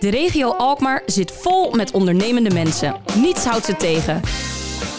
De 0.00 0.10
regio 0.10 0.50
Alkmaar 0.50 1.02
zit 1.06 1.32
vol 1.32 1.70
met 1.70 1.90
ondernemende 1.90 2.50
mensen. 2.54 2.96
Niets 3.14 3.44
houdt 3.44 3.64
ze 3.64 3.76
tegen. 3.76 4.20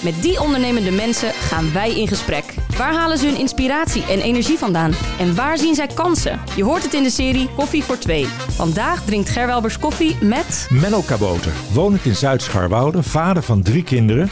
Met 0.04 0.22
die 0.22 0.42
ondernemende 0.42 0.92
mensen 0.92 1.34
gaan 1.34 1.74
wij 1.74 2.00
in 2.00 2.08
gesprek. 2.08 2.54
Waar 2.78 2.94
halen 2.94 3.18
ze 3.18 3.26
hun 3.26 3.40
inspiratie 3.40 4.04
en 4.06 4.22
energie 4.22 4.58
vandaan? 4.58 4.94
En 5.20 5.36
waar 5.36 5.58
zien 5.58 5.76
zij 5.76 5.88
kansen? 5.88 6.40
Je 6.56 6.64
hoort 6.64 6.84
het 6.84 6.94
in 6.94 7.04
de 7.04 7.10
serie 7.10 7.50
Koffie 7.56 7.84
voor 7.84 7.98
Twee. 7.98 8.26
Vandaag 8.50 9.06
drinkt 9.06 9.30
Gerwelbers 9.30 9.80
koffie 9.80 10.16
met... 10.22 10.68
Menno 10.70 11.02
Kaboter, 11.02 11.52
wonend 11.74 12.06
in 12.06 12.16
Zuid-Scharwoude, 12.16 13.04
vader 13.04 13.44
van 13.44 13.62
drie 13.62 13.84
kinderen. 13.84 14.30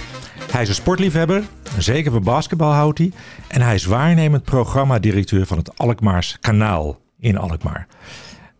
Hij 0.52 0.62
is 0.62 0.68
een 0.68 0.76
sportliefhebber, 0.76 1.44
zeker 1.78 2.12
van 2.12 2.24
basketbal 2.24 2.72
houdt 2.72 2.98
hij. 2.98 3.12
En 3.48 3.62
hij 3.62 3.76
is 3.76 3.86
waarnemend 3.86 4.44
programmadirecteur 4.44 5.46
van 5.46 5.58
het 5.58 5.78
Alkmaars 5.78 6.38
Kanaal 6.40 6.98
in 7.20 7.38
Alkmaar. 7.38 7.88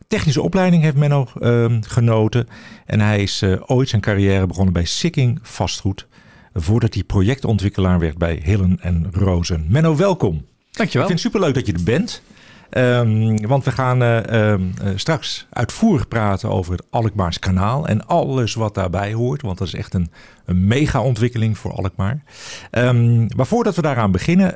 Technische 0.10 0.42
opleiding 0.42 0.84
heeft 0.84 0.96
Menno 0.96 1.28
ehm, 1.40 1.82
genoten. 1.82 2.48
En 2.86 3.00
hij 3.00 3.22
is 3.22 3.42
eh, 3.42 3.62
ooit 3.66 3.90
zijn 3.90 4.02
carrière 4.02 4.48
begonnen 4.48 4.74
bij 4.74 4.86
Sikking 4.86 5.40
Vastgoed. 5.42 6.08
Voordat 6.54 6.94
hij 6.94 7.04
projectontwikkelaar 7.04 8.00
werd 8.00 8.18
bij 8.18 8.42
Hillen 8.44 8.78
en 8.82 9.08
Rozen. 9.12 9.66
Menno, 9.68 9.96
welkom. 9.96 10.46
Dankjewel. 10.72 10.82
Ik 10.82 10.92
vind 10.92 11.10
het 11.10 11.20
superleuk 11.20 11.54
dat 11.54 11.66
je 11.66 11.74
er 11.74 11.84
bent. 11.84 12.22
Ehm, 12.70 13.48
want 13.48 13.64
we 13.66 13.72
gaan 13.72 14.02
eh, 14.02 14.52
ehm, 14.52 14.62
eh, 14.82 14.92
straks 14.96 15.48
uitvoerig 15.50 16.08
praten 16.08 16.50
over 16.50 16.72
het 16.72 16.84
Alkmaars 16.90 17.40
kanaal 17.40 17.88
en 17.88 18.08
alles 18.08 18.54
wat 18.54 18.76
daarbij 18.76 19.14
hoort. 19.14 19.42
Want 19.42 19.58
dat 19.58 19.68
is 19.68 19.74
echt 19.74 19.94
een, 19.94 20.12
een 20.46 20.68
mega-ontwikkeling 20.68 21.58
voor 21.58 21.72
Alkmaar. 21.72 22.24
Um, 22.72 23.28
maar 23.36 23.46
voordat 23.46 23.76
we 23.76 23.82
daaraan 23.82 24.12
beginnen, 24.12 24.54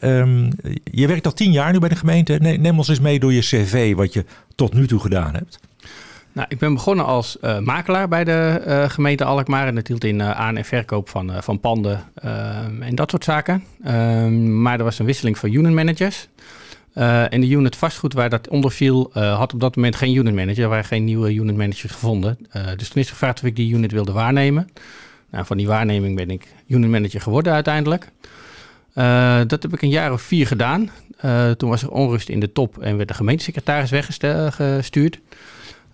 je 0.83 1.07
werkt 1.07 1.25
al 1.25 1.33
tien 1.33 1.51
jaar 1.51 1.71
nu 1.71 1.79
bij 1.79 1.89
de 1.89 1.95
gemeente. 1.95 2.33
neem 2.33 2.77
ons 2.77 2.87
eens 2.87 2.99
mee 2.99 3.19
door 3.19 3.33
je 3.33 3.39
cv, 3.39 3.95
wat 3.95 4.13
je 4.13 4.25
tot 4.55 4.73
nu 4.73 4.87
toe 4.87 4.99
gedaan 4.99 5.33
hebt. 5.33 5.59
Nou, 6.31 6.47
ik 6.49 6.59
ben 6.59 6.73
begonnen 6.73 7.05
als 7.05 7.37
uh, 7.41 7.59
makelaar 7.59 8.07
bij 8.07 8.23
de 8.23 8.85
gemeente 8.87 9.23
Alkmaar. 9.23 9.67
En 9.67 9.75
dat 9.75 9.87
hield 9.87 10.03
in 10.03 10.23
aan- 10.23 10.57
en 10.57 10.65
verkoop 10.65 11.09
van, 11.09 11.31
van 11.43 11.59
panden 11.59 12.03
en 12.79 12.95
dat 12.95 13.09
soort 13.09 13.23
zaken. 13.23 13.63
maar 14.61 14.77
er 14.77 14.83
was 14.83 14.99
een 14.99 15.05
wisseling 15.05 15.37
van 15.37 15.53
unit 15.53 15.73
managers. 15.73 16.27
En 16.93 17.41
de 17.41 17.47
unit 17.47 17.75
vastgoed 17.75 18.13
waar 18.13 18.29
dat 18.29 18.47
onder 18.47 18.71
viel, 18.71 19.09
had 19.13 19.53
op 19.53 19.59
dat 19.59 19.75
moment 19.75 19.95
geen 19.95 20.15
unit 20.15 20.35
manager. 20.35 20.63
Er 20.63 20.69
waren 20.69 20.85
geen 20.85 21.03
nieuwe 21.03 21.33
unit 21.33 21.55
managers 21.55 21.91
gevonden. 21.91 22.37
dus 22.77 22.89
toen 22.89 23.01
is 23.01 23.09
gevraagd 23.09 23.39
of 23.39 23.45
ik 23.45 23.55
die 23.55 23.73
unit 23.73 23.91
wilde 23.91 24.11
waarnemen. 24.11 24.69
Nou, 25.29 25.45
van 25.45 25.57
die 25.57 25.67
waarneming 25.67 26.15
ben 26.15 26.29
ik 26.29 26.47
unit 26.67 26.89
manager 26.89 27.21
geworden 27.21 27.53
uiteindelijk. 27.53 28.11
dat 29.47 29.61
heb 29.63 29.73
ik 29.73 29.81
een 29.81 29.89
jaar 29.89 30.11
of 30.11 30.21
vier 30.21 30.47
gedaan. 30.47 30.89
toen 31.57 31.69
was 31.69 31.81
er 31.81 31.91
onrust 31.91 32.29
in 32.29 32.39
de 32.39 32.51
top 32.51 32.77
en 32.77 32.95
werd 32.95 33.07
de 33.07 33.13
gemeentesecretaris 33.13 33.89
weggestuurd. 33.89 35.19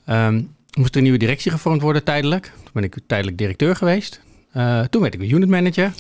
Um, 0.10 0.56
moest 0.78 0.92
er 0.92 0.98
een 0.98 1.04
nieuwe 1.04 1.20
directie 1.20 1.52
gevormd 1.52 1.82
worden 1.82 2.04
tijdelijk. 2.04 2.52
Toen 2.64 2.72
ben 2.74 2.84
ik 2.84 2.98
tijdelijk 3.08 3.38
directeur 3.38 3.76
geweest. 3.76 4.22
Toen 4.90 5.02
werd 5.02 5.14
ik 5.14 5.22
unit 5.22 5.50
manager. 5.50 5.92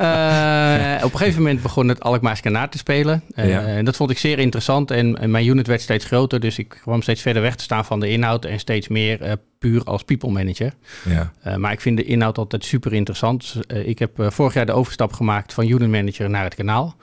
Uh, 0.00 1.00
op 1.04 1.12
een 1.12 1.18
gegeven 1.18 1.42
moment 1.42 1.62
begon 1.62 1.88
het 1.88 2.00
Alkmaars 2.00 2.40
kanaal 2.40 2.68
te 2.68 2.78
spelen. 2.78 3.22
Ja. 3.34 3.66
En 3.66 3.84
dat 3.84 3.96
vond 3.96 4.10
ik 4.10 4.18
zeer 4.18 4.38
interessant. 4.38 4.90
En, 4.90 5.18
en, 5.18 5.30
mijn 5.30 5.46
unit 5.46 5.66
werd 5.66 5.80
steeds 5.80 6.04
groter. 6.04 6.40
Dus 6.40 6.58
ik 6.58 6.68
kwam 6.68 7.02
steeds 7.02 7.22
verder 7.22 7.42
weg 7.42 7.56
te 7.56 7.62
staan 7.62 7.84
van 7.84 8.00
de 8.00 8.08
inhoud. 8.08 8.44
En 8.44 8.58
steeds 8.58 8.88
meer 8.88 9.36
puur 9.58 9.82
als 9.84 10.02
people 10.02 10.30
manager. 10.30 10.72
Ja. 11.04 11.32
maar 11.56 11.72
ik 11.72 11.80
vind 11.80 11.96
de 11.96 12.04
inhoud 12.04 12.38
altijd 12.38 12.64
super 12.64 12.92
interessant. 12.92 13.60
ik 13.66 13.98
heb 13.98 14.10
vorig 14.16 14.54
jaar 14.54 14.66
de 14.66 14.72
overstap 14.72 15.12
gemaakt 15.12 15.52
van 15.52 15.68
unit 15.68 15.90
manager 15.90 16.30
naar 16.30 16.44
het 16.44 16.54
kanaal. 16.54 16.96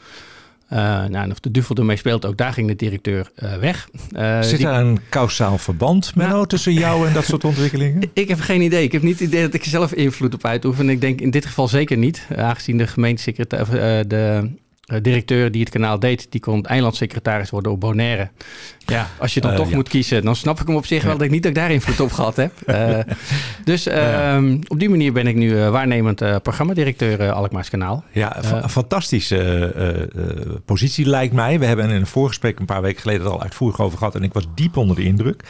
Uh, 0.74 0.80
nou, 0.80 1.16
en 1.16 1.32
of 1.32 1.40
de 1.40 1.52
duvel 1.52 1.76
ermee 1.76 1.98
speelt, 1.98 2.26
ook 2.26 2.38
daar 2.38 2.54
ging 2.54 2.68
de 2.68 2.76
directeur 2.76 3.32
uh, 3.44 3.56
weg. 3.56 3.90
Uh, 4.12 4.42
Zit 4.42 4.64
er 4.64 4.74
een 4.74 5.00
kausaal 5.10 5.58
verband, 5.58 6.16
Menno, 6.16 6.34
nou, 6.34 6.48
tussen 6.48 6.74
jou 6.74 7.08
en 7.08 7.14
dat 7.14 7.26
soort 7.26 7.44
ontwikkelingen? 7.52 8.10
Ik 8.14 8.28
heb 8.28 8.40
geen 8.40 8.62
idee. 8.62 8.84
Ik 8.84 8.92
heb 8.92 9.02
niet 9.02 9.20
het 9.20 9.28
idee 9.28 9.42
dat 9.42 9.54
ik 9.54 9.64
zelf 9.64 9.94
invloed 9.94 10.34
op 10.34 10.46
uitoefen. 10.46 10.90
Ik 10.90 11.02
denk 11.02 11.22
in 11.22 11.32
dit 11.32 11.46
geval 11.46 11.68
zeker 11.68 11.98
niet. 11.98 12.28
Aangezien 12.36 12.78
de 12.78 12.88
gemeentesecretaris, 12.88 13.68
de 14.08 14.50
directeur 14.88 15.52
die 15.52 15.62
het 15.62 15.70
kanaal 15.70 16.00
deed, 16.00 16.28
die 16.30 16.42
kon 16.42 16.66
eilandsecretaris 16.66 17.50
worden 17.50 17.72
op 17.72 17.80
Bonaire. 17.80 18.30
Ja, 18.78 19.10
als 19.20 19.34
je 19.34 19.42
dan 19.42 19.52
uh, 19.52 19.58
toch 19.58 19.70
ja. 19.70 19.76
moet 19.76 19.90
kiezen, 19.90 20.24
dan 20.24 20.36
snap 20.36 20.60
ik 20.60 20.68
hem 20.68 20.76
op 20.76 20.86
zich 20.86 21.04
wel 21.04 21.14
dat 21.14 21.22
ik 21.22 21.32
niet 21.32 21.42
dat 21.42 21.52
ik 21.52 21.58
daar 21.58 21.72
invloed 21.72 22.00
op 22.00 22.12
gehad 22.12 22.36
heb. 22.36 22.52
Uh, 22.66 23.00
dus 23.64 23.88
uh, 23.88 24.44
op 24.68 24.80
die 24.80 24.90
manier 24.90 25.14
ben 25.14 25.28
ik 25.28 25.36
nu 25.36 25.56
waarnemend 25.56 26.42
programmadirecteur 26.42 27.32
Alkmaars 27.32 27.70
Kanaal. 27.70 28.04
Ja, 28.12 28.44
een 28.44 28.70
fantastische 28.70 30.62
positie 30.66 31.06
lijkt 31.06 31.34
mij. 31.34 31.60
We 31.60 31.66
hebben 31.66 31.90
in 31.90 31.96
een 31.96 32.08
voorgesprek 32.08 32.60
een 32.60 32.66
paar 32.66 32.82
weken 32.82 33.02
geleden 33.02 33.22
het 33.24 33.32
al 33.32 33.42
uitvoerig 33.42 33.80
over 33.80 33.98
gehad 33.98 34.16
en 34.16 34.24
ik 34.24 34.34
was 34.34 34.48
diep 34.56 34.78
onder 34.78 34.96
de 34.96 35.04
indruk. 35.04 35.44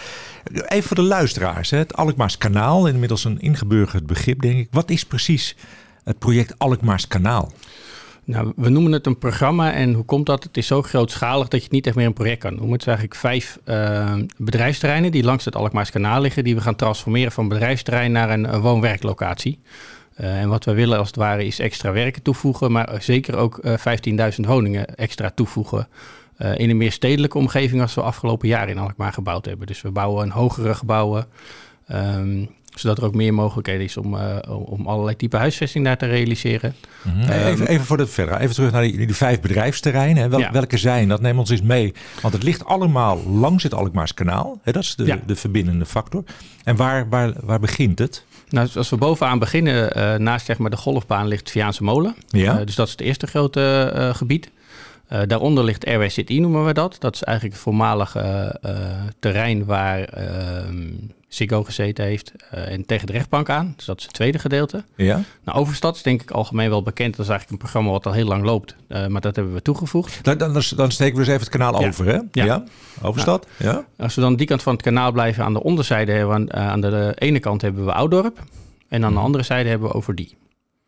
Even 0.67 0.87
voor 0.87 0.95
de 0.95 1.01
luisteraars, 1.01 1.69
hè. 1.69 1.77
het 1.77 1.95
Alkmaars 1.95 2.37
Kanaal, 2.37 2.87
inmiddels 2.87 3.23
een 3.23 3.39
ingeburgerd 3.39 4.05
begrip 4.05 4.41
denk 4.41 4.57
ik. 4.57 4.67
Wat 4.71 4.89
is 4.89 5.05
precies 5.05 5.55
het 6.03 6.19
project 6.19 6.53
Alkmaars 6.57 7.07
Kanaal? 7.07 7.51
Nou, 8.27 8.53
we 8.55 8.69
noemen 8.69 8.91
het 8.91 9.05
een 9.05 9.17
programma 9.17 9.73
en 9.73 9.93
hoe 9.93 10.05
komt 10.05 10.25
dat? 10.25 10.43
Het 10.43 10.57
is 10.57 10.67
zo 10.67 10.81
grootschalig 10.81 11.47
dat 11.47 11.59
je 11.59 11.65
het 11.65 11.73
niet 11.73 11.87
echt 11.87 11.95
meer 11.95 12.05
een 12.05 12.13
project 12.13 12.39
kan 12.39 12.55
noemen. 12.55 12.71
Het 12.71 12.83
zijn 12.83 12.97
eigenlijk 12.97 13.25
vijf 13.25 13.59
uh, 13.65 14.13
bedrijfsterreinen 14.37 15.11
die 15.11 15.23
langs 15.23 15.45
het 15.45 15.55
Alkmaars 15.55 15.91
kanaal 15.91 16.21
liggen, 16.21 16.43
die 16.43 16.55
we 16.55 16.61
gaan 16.61 16.75
transformeren 16.75 17.31
van 17.31 17.47
bedrijfsterrein 17.47 18.11
naar 18.11 18.29
een, 18.29 18.53
een 18.53 18.61
woon-werklocatie. 18.61 19.59
Uh, 20.19 20.41
en 20.41 20.49
wat 20.49 20.65
we 20.65 20.73
willen 20.73 20.97
als 20.97 21.07
het 21.07 21.15
ware 21.15 21.45
is 21.45 21.59
extra 21.59 21.91
werken 21.91 22.21
toevoegen, 22.21 22.71
maar 22.71 23.01
zeker 23.01 23.37
ook 23.37 23.59
uh, 23.61 23.73
15.000 24.37 24.45
woningen 24.47 24.95
extra 24.95 25.29
toevoegen. 25.29 25.87
In 26.37 26.69
een 26.69 26.77
meer 26.77 26.91
stedelijke 26.91 27.37
omgeving 27.37 27.81
als 27.81 27.93
we 27.93 28.01
afgelopen 28.01 28.47
jaar 28.47 28.69
in 28.69 28.77
Alkmaar 28.77 29.13
gebouwd 29.13 29.45
hebben. 29.45 29.67
Dus 29.67 29.81
we 29.81 29.91
bouwen 29.91 30.23
een 30.23 30.31
hogere 30.31 30.73
gebouwen. 30.75 31.25
Um, 31.91 32.49
zodat 32.79 32.97
er 32.97 33.05
ook 33.05 33.15
meer 33.15 33.33
mogelijkheden 33.33 33.83
is 33.83 33.97
om, 33.97 34.13
uh, 34.13 34.35
om 34.47 34.87
allerlei 34.87 35.15
type 35.15 35.37
huisvesting 35.37 35.85
daar 35.85 35.97
te 35.97 36.05
realiseren. 36.05 36.75
Mm 37.01 37.11
-hmm. 37.11 37.29
even, 37.29 37.67
even 37.67 37.85
voor 37.85 37.99
het 37.99 38.09
verder, 38.09 38.39
even 38.39 38.55
terug 38.55 38.71
naar 38.71 38.81
die, 38.81 38.97
die 38.97 39.15
vijf 39.15 39.41
bedrijfsterreinen. 39.41 40.29
Wel, 40.29 40.39
ja. 40.39 40.51
Welke 40.51 40.77
zijn, 40.77 41.07
dat 41.07 41.21
neem 41.21 41.39
ons 41.39 41.49
eens 41.49 41.61
mee. 41.61 41.93
Want 42.21 42.33
het 42.33 42.43
ligt 42.43 42.65
allemaal 42.65 43.23
langs 43.29 43.63
het 43.63 43.73
Alkmaars 43.73 44.13
kanaal. 44.13 44.59
Hè, 44.63 44.71
dat 44.71 44.83
is 44.83 44.95
de, 44.95 45.05
ja. 45.05 45.19
de 45.25 45.35
verbindende 45.35 45.85
factor. 45.85 46.23
En 46.63 46.75
waar, 46.75 47.09
waar, 47.09 47.33
waar 47.43 47.59
begint 47.59 47.99
het? 47.99 48.23
Nou, 48.49 48.67
als 48.75 48.89
we 48.89 48.97
bovenaan 48.97 49.39
beginnen, 49.39 49.97
uh, 49.97 50.15
naast 50.15 50.45
zeg 50.45 50.57
maar, 50.57 50.69
de 50.69 50.77
golfbaan 50.77 51.27
ligt 51.27 51.51
Viaanse 51.51 51.83
Molen. 51.83 52.15
Ja. 52.27 52.59
Uh, 52.59 52.65
dus 52.65 52.75
dat 52.75 52.85
is 52.85 52.91
het 52.91 53.01
eerste 53.01 53.27
grote 53.27 53.93
uh, 53.95 54.13
gebied. 54.13 54.49
Uh, 55.11 55.21
daaronder 55.27 55.63
ligt 55.63 55.85
Airway 55.85 56.09
City, 56.09 56.39
noemen 56.39 56.65
we 56.65 56.73
dat. 56.73 56.95
Dat 56.99 57.15
is 57.15 57.23
eigenlijk 57.23 57.55
het 57.55 57.65
voormalige 57.65 58.55
uh, 58.65 58.71
terrein 59.19 59.65
waar 59.65 59.99
uh, 60.17 60.25
Ziggo 61.27 61.63
gezeten 61.63 62.05
heeft. 62.05 62.31
Uh, 62.53 62.71
en 62.71 62.85
tegen 62.85 63.07
de 63.07 63.13
rechtbank 63.13 63.49
aan. 63.49 63.73
Dus 63.75 63.85
dat 63.85 63.97
is 63.97 64.03
het 64.03 64.13
tweede 64.13 64.39
gedeelte. 64.39 64.83
Ja. 64.95 65.21
Nou, 65.43 65.57
Overstad 65.57 65.95
is 65.95 66.01
denk 66.01 66.21
ik 66.21 66.31
algemeen 66.31 66.69
wel 66.69 66.83
bekend. 66.83 67.15
Dat 67.15 67.25
is 67.25 67.31
eigenlijk 67.31 67.51
een 67.51 67.69
programma 67.69 67.91
wat 67.91 68.05
al 68.05 68.11
heel 68.11 68.27
lang 68.27 68.43
loopt. 68.43 68.75
Uh, 68.87 69.07
maar 69.07 69.21
dat 69.21 69.35
hebben 69.35 69.53
we 69.53 69.61
toegevoegd. 69.61 70.23
Dan, 70.23 70.37
dan, 70.37 70.53
dan 70.53 70.91
steken 70.91 71.13
we 71.13 71.19
dus 71.19 71.27
even 71.27 71.39
het 71.39 71.49
kanaal 71.49 71.81
ja. 71.81 71.87
over, 71.87 72.05
hè? 72.05 72.19
Ja. 72.31 72.45
ja. 72.45 72.63
Overstad, 73.01 73.47
nou, 73.57 73.75
ja. 73.75 74.03
Als 74.03 74.15
we 74.15 74.21
dan 74.21 74.35
die 74.35 74.47
kant 74.47 74.63
van 74.63 74.73
het 74.73 74.81
kanaal 74.81 75.11
blijven, 75.11 75.43
aan 75.43 75.53
de 75.53 75.63
onderzijde 75.63 76.11
hebben 76.11 76.45
we, 76.45 76.53
aan, 76.53 76.69
aan 76.69 76.81
de, 76.81 76.89
de, 76.89 77.13
ene 77.15 77.39
kant 77.39 77.61
hebben 77.61 77.85
we 77.85 77.93
Oudorp. 77.93 78.43
En 78.87 79.05
aan 79.05 79.13
de 79.13 79.19
andere 79.19 79.43
zijde 79.43 79.69
hebben 79.69 79.87
we 79.87 79.93
Overdie. 79.93 80.37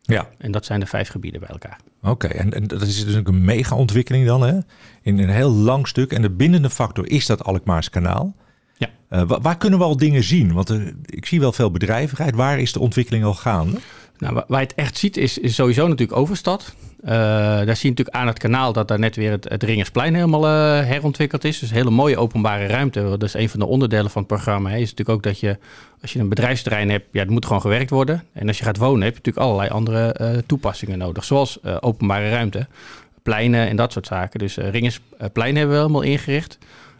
Ja. 0.01 0.27
En 0.37 0.51
dat 0.51 0.65
zijn 0.65 0.79
de 0.79 0.85
vijf 0.85 1.09
gebieden 1.09 1.39
bij 1.39 1.49
elkaar. 1.49 1.79
Oké, 2.01 2.09
okay, 2.09 2.31
en, 2.31 2.53
en, 2.53 2.67
dat 2.67 2.81
is 2.81 3.05
dus 3.05 3.13
een 3.13 3.43
mega 3.43 3.75
ontwikkeling 3.75 4.25
dan, 4.25 4.41
hè? 4.41 4.57
In 5.01 5.19
een 5.19 5.29
heel 5.29 5.51
lang 5.51 5.87
stuk. 5.87 6.13
En 6.13 6.21
de 6.21 6.29
bindende 6.29 6.69
factor 6.69 7.09
is 7.09 7.25
dat 7.25 7.43
Alkmaars 7.43 7.89
kanaal. 7.89 8.35
Ja. 8.79 8.89
Uh, 9.09 9.27
waar, 9.27 9.41
waar, 9.41 9.57
kunnen 9.57 9.79
we 9.79 9.85
al 9.85 9.97
dingen 9.97 10.23
zien? 10.23 10.53
Want 10.53 10.71
uh, 10.71 10.87
ik 11.05 11.25
zie 11.25 11.39
wel 11.39 11.51
veel 11.51 11.71
bedrijvigheid. 11.71 12.35
Waar 12.35 12.59
is 12.59 12.71
de 12.71 12.79
ontwikkeling 12.79 13.23
al 13.23 13.33
gaande? 13.33 13.77
Nou, 14.17 14.33
waar, 14.33 14.43
waar 14.47 14.59
je 14.59 14.67
het 14.67 14.75
echt 14.75 14.97
ziet 14.97 15.17
is, 15.17 15.37
is 15.37 15.55
sowieso 15.55 15.87
natuurlijk 15.87 16.19
Overstad. 16.19 16.75
Uh, 17.03 17.09
daar 17.09 17.75
zie 17.75 17.89
je 17.89 17.95
natuurlijk 17.95 18.17
aan 18.17 18.27
het 18.27 18.39
kanaal 18.39 18.73
dat 18.73 18.87
daar 18.87 18.99
net 18.99 19.15
weer 19.15 19.31
het, 19.31 19.49
het 19.49 19.63
Ringersplein 19.63 20.13
helemaal 20.13 20.45
uh, 20.45 20.85
herontwikkeld 20.85 21.43
is. 21.43 21.59
Dus 21.59 21.69
een 21.69 21.75
hele 21.75 21.89
mooie 21.89 22.17
openbare 22.17 22.65
ruimte. 22.65 23.01
Dat 23.01 23.23
is 23.23 23.33
een 23.33 23.49
van 23.49 23.59
de 23.59 23.65
onderdelen 23.65 24.11
van 24.11 24.21
het 24.21 24.31
programma. 24.31 24.69
Hè. 24.69 24.75
Is 24.75 24.89
natuurlijk 24.89 25.09
ook 25.09 25.23
dat 25.23 25.39
je, 25.39 25.57
als 26.01 26.13
je 26.13 26.19
een 26.19 26.29
bedrijfsterrein 26.29 26.89
hebt, 26.89 27.05
ja, 27.11 27.19
het 27.19 27.29
moet 27.29 27.45
gewoon 27.45 27.61
gewerkt 27.61 27.89
worden. 27.89 28.23
En 28.33 28.47
als 28.47 28.57
je 28.57 28.63
gaat 28.63 28.77
wonen, 28.77 29.01
heb 29.01 29.11
je 29.11 29.17
natuurlijk 29.17 29.45
allerlei 29.45 29.69
andere 29.69 30.15
uh, 30.21 30.29
toepassingen 30.45 30.97
nodig. 30.97 31.23
Zoals 31.23 31.63
openbare 31.79 32.29
ruimte, 32.29 32.67
pleinen 33.23 33.67
en 33.67 33.75
dat 33.75 33.91
soort 33.91 34.07
zaken. 34.07 34.39
Dus 34.39 34.55
Ringersplein 34.57 35.55
hebben 35.55 35.75
we 35.75 35.81
helemaal 35.81 36.01
ingericht. 36.01 36.57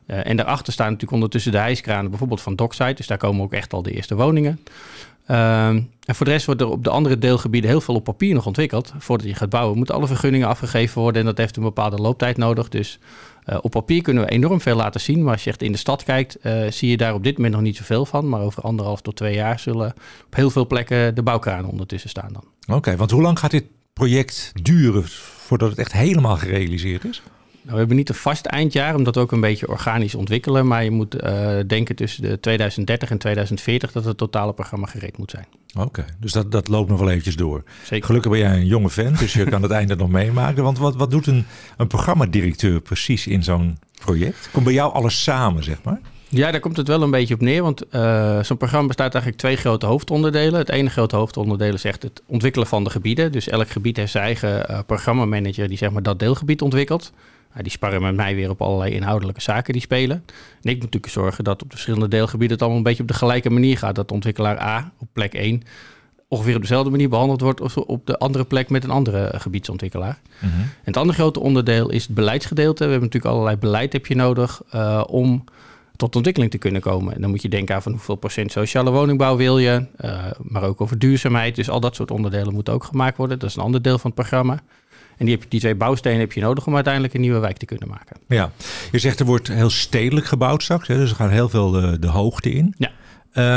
En 0.09 0.37
daarachter 0.37 0.73
staan 0.73 0.85
natuurlijk 0.85 1.13
ondertussen 1.13 1.51
de 1.51 1.57
hijskranen, 1.57 2.09
bijvoorbeeld 2.09 2.41
van 2.41 2.55
Dockside. 2.55 2.93
Dus 2.93 3.07
daar 3.07 3.17
komen 3.17 3.43
ook 3.43 3.53
echt 3.53 3.73
al 3.73 3.81
de 3.81 3.91
eerste 3.91 4.15
woningen. 4.15 4.59
Um, 5.31 5.89
en 6.05 6.15
voor 6.15 6.25
de 6.25 6.31
rest 6.31 6.45
wordt 6.45 6.61
er 6.61 6.67
op 6.67 6.83
de 6.83 6.89
andere 6.89 7.17
deelgebieden 7.17 7.69
heel 7.69 7.81
veel 7.81 7.95
op 7.95 8.03
papier 8.03 8.33
nog 8.33 8.45
ontwikkeld. 8.45 8.93
Voordat 8.97 9.27
je 9.27 9.33
gaat 9.33 9.49
bouwen, 9.49 9.77
moeten 9.77 9.95
alle 9.95 10.07
vergunningen 10.07 10.47
afgegeven 10.47 11.01
worden. 11.01 11.21
En 11.21 11.27
dat 11.27 11.37
heeft 11.37 11.57
een 11.57 11.63
bepaalde 11.63 11.97
looptijd 11.97 12.37
nodig. 12.37 12.69
Dus 12.69 12.99
uh, 13.45 13.57
op 13.61 13.71
papier 13.71 14.01
kunnen 14.01 14.23
we 14.23 14.29
enorm 14.29 14.61
veel 14.61 14.75
laten 14.75 15.01
zien. 15.01 15.23
Maar 15.23 15.33
als 15.33 15.43
je 15.43 15.49
echt 15.49 15.61
in 15.61 15.71
de 15.71 15.77
stad 15.77 16.03
kijkt, 16.03 16.37
uh, 16.43 16.71
zie 16.71 16.89
je 16.89 16.97
daar 16.97 17.13
op 17.13 17.23
dit 17.23 17.35
moment 17.35 17.53
nog 17.53 17.63
niet 17.63 17.77
zoveel 17.77 18.05
van. 18.05 18.29
Maar 18.29 18.41
over 18.41 18.63
anderhalf 18.63 19.01
tot 19.01 19.15
twee 19.15 19.35
jaar 19.35 19.59
zullen 19.59 19.93
op 20.25 20.35
heel 20.35 20.49
veel 20.49 20.67
plekken 20.67 21.15
de 21.15 21.23
bouwkranen 21.23 21.69
ondertussen 21.69 22.09
staan 22.09 22.33
dan. 22.33 22.75
Oké, 22.77 22.95
want 22.95 23.11
hoe 23.11 23.21
lang 23.21 23.39
gaat 23.39 23.51
dit 23.51 23.65
project 23.93 24.51
duren 24.61 25.07
voordat 25.07 25.69
het 25.69 25.79
echt 25.79 25.91
helemaal 25.91 26.37
gerealiseerd 26.37 27.05
is? 27.05 27.21
Nou, 27.69 27.81
we 27.81 27.87
hebben 27.87 28.05
niet 28.05 28.15
een 28.15 28.23
vast 28.23 28.45
eindjaar, 28.45 28.95
omdat 28.95 29.15
we 29.15 29.21
ook 29.21 29.31
een 29.31 29.39
beetje 29.39 29.67
organisch 29.67 30.15
ontwikkelen. 30.15 30.67
Maar 30.67 30.83
je 30.83 30.91
moet 30.91 31.23
uh, 31.23 31.57
denken 31.67 31.95
tussen 31.95 32.21
de 32.21 32.39
2030 32.39 33.09
en 33.09 33.17
2040 33.17 33.91
dat 33.91 34.05
het 34.05 34.17
totale 34.17 34.53
programma 34.53 34.87
gereed 34.87 35.17
moet 35.17 35.31
zijn. 35.31 35.45
Oké, 35.77 36.05
dus 36.19 36.31
dat, 36.31 36.51
dat 36.51 36.67
loopt 36.67 36.89
nog 36.89 36.99
wel 36.99 37.09
eventjes 37.09 37.35
door. 37.35 37.63
Zeker. 37.83 38.05
Gelukkig 38.05 38.31
ben 38.31 38.39
jij 38.39 38.53
een 38.53 38.65
jonge 38.65 38.89
vent, 38.89 39.19
dus 39.19 39.33
je 39.33 39.43
kan 39.43 39.61
het 39.61 39.71
einde 39.81 39.95
nog 39.95 40.09
meemaken. 40.09 40.63
Want 40.63 40.77
wat, 40.77 40.95
wat 40.95 41.11
doet 41.11 41.27
een, 41.27 41.45
een 41.77 41.87
programmadirecteur 41.87 42.81
precies 42.81 43.27
in 43.27 43.43
zo'n 43.43 43.77
project? 43.99 44.49
Komt 44.51 44.65
bij 44.65 44.73
jou 44.73 44.93
alles 44.93 45.23
samen, 45.23 45.63
zeg 45.63 45.83
maar? 45.83 45.99
Ja, 46.29 46.51
daar 46.51 46.59
komt 46.59 46.77
het 46.77 46.87
wel 46.87 47.01
een 47.01 47.11
beetje 47.11 47.33
op 47.33 47.41
neer. 47.41 47.63
Want 47.63 47.83
uh, 47.91 48.43
zo'n 48.43 48.57
programma 48.57 48.87
bestaat 48.87 49.13
eigenlijk 49.13 49.41
twee 49.41 49.55
grote 49.55 49.85
hoofdonderdelen. 49.85 50.59
Het 50.59 50.69
ene 50.69 50.89
grote 50.89 51.15
hoofdonderdeel 51.15 51.73
is 51.73 51.83
echt 51.83 52.03
het 52.03 52.21
ontwikkelen 52.25 52.67
van 52.67 52.83
de 52.83 52.89
gebieden. 52.89 53.31
Dus 53.31 53.49
elk 53.49 53.69
gebied 53.69 53.97
heeft 53.97 54.11
zijn 54.11 54.23
eigen 54.23 54.71
uh, 54.71 54.79
programmamanager 54.85 55.67
die 55.67 55.77
zeg 55.77 55.91
maar 55.91 56.03
dat 56.03 56.19
deelgebied 56.19 56.61
ontwikkelt. 56.61 57.11
Uh, 57.51 57.61
die 57.61 57.71
sparren 57.71 58.01
met 58.01 58.15
mij 58.15 58.35
weer 58.35 58.49
op 58.49 58.61
allerlei 58.61 58.93
inhoudelijke 58.93 59.41
zaken 59.41 59.73
die 59.73 59.81
spelen. 59.81 60.23
En 60.61 60.69
ik 60.69 60.73
moet 60.73 60.83
natuurlijk 60.83 61.13
zorgen 61.13 61.43
dat 61.43 61.61
op 61.61 61.69
de 61.69 61.75
verschillende 61.75 62.07
deelgebieden 62.07 62.51
het 62.51 62.61
allemaal 62.61 62.77
een 62.77 62.87
beetje 62.87 63.01
op 63.01 63.07
de 63.07 63.13
gelijke 63.13 63.49
manier 63.49 63.77
gaat. 63.77 63.95
Dat 63.95 64.11
ontwikkelaar 64.11 64.61
A 64.61 64.91
op 64.99 65.07
plek 65.13 65.33
1 65.33 65.63
ongeveer 66.29 66.55
op 66.55 66.61
dezelfde 66.61 66.89
manier 66.89 67.09
behandeld 67.09 67.41
wordt 67.41 67.61
als 67.61 67.73
op 67.73 68.05
de 68.05 68.17
andere 68.17 68.43
plek 68.43 68.69
met 68.69 68.83
een 68.83 68.89
andere 68.89 69.31
gebiedsontwikkelaar. 69.35 70.19
Mhm. 70.39 70.59
En 70.59 70.69
het 70.83 70.97
andere 70.97 71.17
grote 71.17 71.39
onderdeel 71.39 71.89
is 71.89 72.03
het 72.03 72.15
beleidsgedeelte. 72.15 72.83
We 72.83 72.89
hebben 72.89 73.07
natuurlijk 73.07 73.33
allerlei 73.33 73.57
beleid 73.57 73.93
heb 73.93 74.05
je 74.05 74.15
nodig 74.15 74.61
uh, 74.75 75.03
om 75.07 75.43
tot 75.95 76.15
ontwikkeling 76.15 76.51
te 76.51 76.57
kunnen 76.57 76.81
komen. 76.81 77.15
En 77.15 77.21
dan 77.21 77.29
moet 77.29 77.41
je 77.41 77.49
denken 77.49 77.75
aan 77.75 77.81
van 77.81 77.91
hoeveel 77.91 78.15
procent 78.15 78.51
sociale 78.51 78.91
woningbouw 78.91 79.35
wil 79.35 79.57
je, 79.57 79.85
uh, 80.01 80.25
maar 80.41 80.63
ook 80.63 80.81
over 80.81 80.99
duurzaamheid. 80.99 81.55
Dus 81.55 81.69
al 81.69 81.79
dat 81.79 81.95
soort 81.95 82.11
onderdelen 82.11 82.53
moeten 82.53 82.73
ook 82.73 82.83
gemaakt 82.83 83.17
worden. 83.17 83.39
Dat 83.39 83.49
is 83.49 83.55
een 83.55 83.63
ander 83.63 83.81
deel 83.81 83.97
van 83.97 84.11
het 84.11 84.19
programma. 84.19 84.59
En 85.19 85.25
die, 85.25 85.35
heb, 85.35 85.49
die 85.49 85.59
twee 85.59 85.75
bouwstenen 85.75 86.19
heb 86.19 86.31
je 86.31 86.41
nodig 86.41 86.67
om 86.67 86.75
uiteindelijk 86.75 87.13
een 87.13 87.21
nieuwe 87.21 87.39
wijk 87.39 87.57
te 87.57 87.65
kunnen 87.65 87.87
maken. 87.87 88.17
Ja, 88.27 88.51
je 88.91 88.99
zegt 88.99 89.19
er 89.19 89.25
wordt 89.25 89.47
heel 89.47 89.69
stedelijk 89.69 90.25
gebouwd 90.25 90.63
straks, 90.63 90.87
hè? 90.87 90.95
dus 90.95 91.09
er 91.09 91.15
gaat 91.15 91.29
heel 91.29 91.49
veel 91.49 91.71
de, 91.71 91.99
de 91.99 92.07
hoogte 92.07 92.51
in. 92.51 92.75
Ja. 92.77 92.91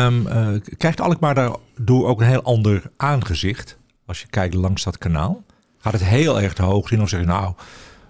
Um, 0.06 0.26
uh, 0.26 0.49
krijgt 0.76 1.00
Alkmaar 1.00 1.35
daardoor 1.35 2.06
ook 2.06 2.20
een 2.20 2.26
heel 2.26 2.43
ander 2.43 2.82
aangezicht 2.97 3.79
als 4.06 4.20
je 4.20 4.26
kijkt 4.26 4.55
langs 4.55 4.85
dat 4.85 4.99
kanaal? 4.99 5.43
Gaat 5.79 5.93
het 5.93 6.05
heel 6.05 6.41
erg 6.41 6.55
de 6.55 6.62
hoogte 6.62 6.94
in 6.94 7.03
of 7.03 7.09
zeg 7.09 7.20
je 7.20 7.26
nou, 7.26 7.55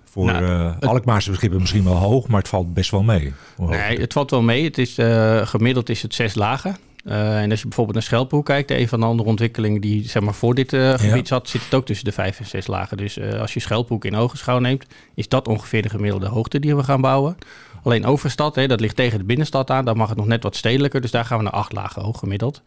voor 0.04 0.24
nou, 0.24 0.44
uh, 0.44 0.88
Alkmaarse 0.88 1.30
begrippen 1.30 1.60
misschien 1.60 1.84
wel 1.84 1.94
hoog, 1.94 2.28
maar 2.28 2.40
het 2.40 2.48
valt 2.48 2.74
best 2.74 2.90
wel 2.90 3.02
mee. 3.02 3.32
Nee, 3.56 4.00
het 4.00 4.12
valt 4.12 4.30
wel 4.30 4.42
mee. 4.42 4.64
Het 4.64 4.78
is, 4.78 4.98
uh, 4.98 5.46
gemiddeld 5.46 5.88
is 5.88 6.02
het 6.02 6.14
zes 6.14 6.34
lagen. 6.34 6.76
Uh, 7.04 7.40
en 7.40 7.50
als 7.50 7.60
je 7.60 7.66
bijvoorbeeld 7.66 7.96
naar 7.96 8.06
Schelphoek 8.06 8.44
kijkt, 8.44 8.70
een 8.70 8.88
van 8.88 9.00
de 9.00 9.06
andere 9.06 9.28
ontwikkelingen 9.28 9.80
die 9.80 10.08
zeg 10.08 10.22
maar, 10.22 10.34
voor 10.34 10.54
dit 10.54 10.72
uh, 10.72 10.94
gebied 10.94 11.28
zat, 11.28 11.48
zit 11.48 11.64
het 11.64 11.74
ook 11.74 11.86
tussen 11.86 12.04
de 12.04 12.12
vijf 12.12 12.38
en 12.38 12.46
zes 12.46 12.66
lagen. 12.66 12.96
Dus 12.96 13.18
uh, 13.18 13.40
als 13.40 13.54
je 13.54 13.60
Schelphoek 13.60 14.04
in 14.04 14.16
ogenschouw 14.16 14.58
neemt, 14.58 14.86
is 15.14 15.28
dat 15.28 15.48
ongeveer 15.48 15.82
de 15.82 15.88
gemiddelde 15.88 16.26
hoogte 16.26 16.58
die 16.58 16.76
we 16.76 16.82
gaan 16.82 17.00
bouwen. 17.00 17.36
Alleen 17.82 18.04
Overstad, 18.04 18.54
hè, 18.54 18.66
dat 18.66 18.80
ligt 18.80 18.96
tegen 18.96 19.18
de 19.18 19.24
binnenstad 19.24 19.70
aan, 19.70 19.84
daar 19.84 19.96
mag 19.96 20.08
het 20.08 20.18
nog 20.18 20.26
net 20.26 20.42
wat 20.42 20.56
stedelijker, 20.56 21.00
dus 21.00 21.10
daar 21.10 21.24
gaan 21.24 21.38
we 21.38 21.44
naar 21.44 21.52
acht 21.52 21.72
lagen 21.72 22.02
hoog 22.02 22.18
gemiddeld. 22.18 22.62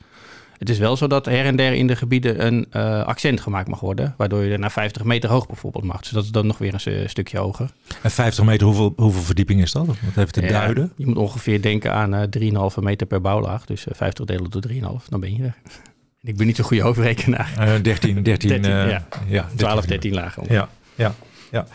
Het 0.58 0.70
is 0.70 0.78
wel 0.78 0.98
zo 0.98 1.08
dat 1.08 1.26
her 1.26 1.46
en 1.46 1.56
der 1.56 1.74
in 1.74 1.88
de 1.88 1.96
gebieden 1.96 2.46
een 2.46 2.68
uh, 2.72 3.04
accent 3.04 3.42
gemaakt 3.42 3.68
mag 3.68 3.80
worden. 3.80 4.14
Waardoor 4.18 4.44
je 4.44 4.52
er 4.52 4.60
naar 4.60 4.72
50 4.72 5.04
meter 5.04 5.30
hoog 5.30 5.48
bijvoorbeeld 5.48 5.84
mag. 5.84 6.02
Dus 6.02 6.10
dat 6.10 6.24
is 6.24 6.32
dan 6.32 6.48
nog 6.48 6.58
weer 6.58 6.74
een 6.74 7.10
stukje 7.10 7.38
hoger. 7.38 7.72
En 8.02 8.12
50 8.12 8.44
meter, 8.44 8.68
hoeveel, 8.68 8.94
hoeveel 8.96 9.22
verdieping 9.22 9.62
is 9.62 9.72
dat? 9.72 9.86
Wat 9.86 9.96
heeft 10.14 10.34
te 10.34 10.42
ja, 10.42 10.48
duiden? 10.48 10.92
Je 10.96 11.06
moet 11.06 11.18
ongeveer 11.18 11.62
denken 11.62 11.94
aan 11.94 12.14
uh, 12.14 12.72
3,5 12.78 12.84
meter 12.84 13.08
per 13.08 13.22
bouwlaag. 13.22 13.66
Dus 13.66 13.86
uh, 13.88 13.94
50 13.94 14.26
delen 14.26 14.50
door 14.50 14.64
3,5, 14.70 14.80
dan 15.10 15.20
ben 15.20 15.36
je 15.36 15.44
er. 15.44 15.56
Ik 16.22 16.38
ben 16.38 16.46
niet 16.46 16.56
zo'n 16.56 16.66
goede 16.66 16.84
hoofdrekenaar. 16.84 17.80
13, 17.82 18.24
13, 18.24 18.24
13 18.24 18.64
ja. 18.64 19.08
ja. 19.28 19.50
12, 19.56 19.86
13 19.86 20.14
lagen. 20.14 20.44
Ja, 20.48 20.70
ja, 20.96 21.16
ja. 21.52 21.66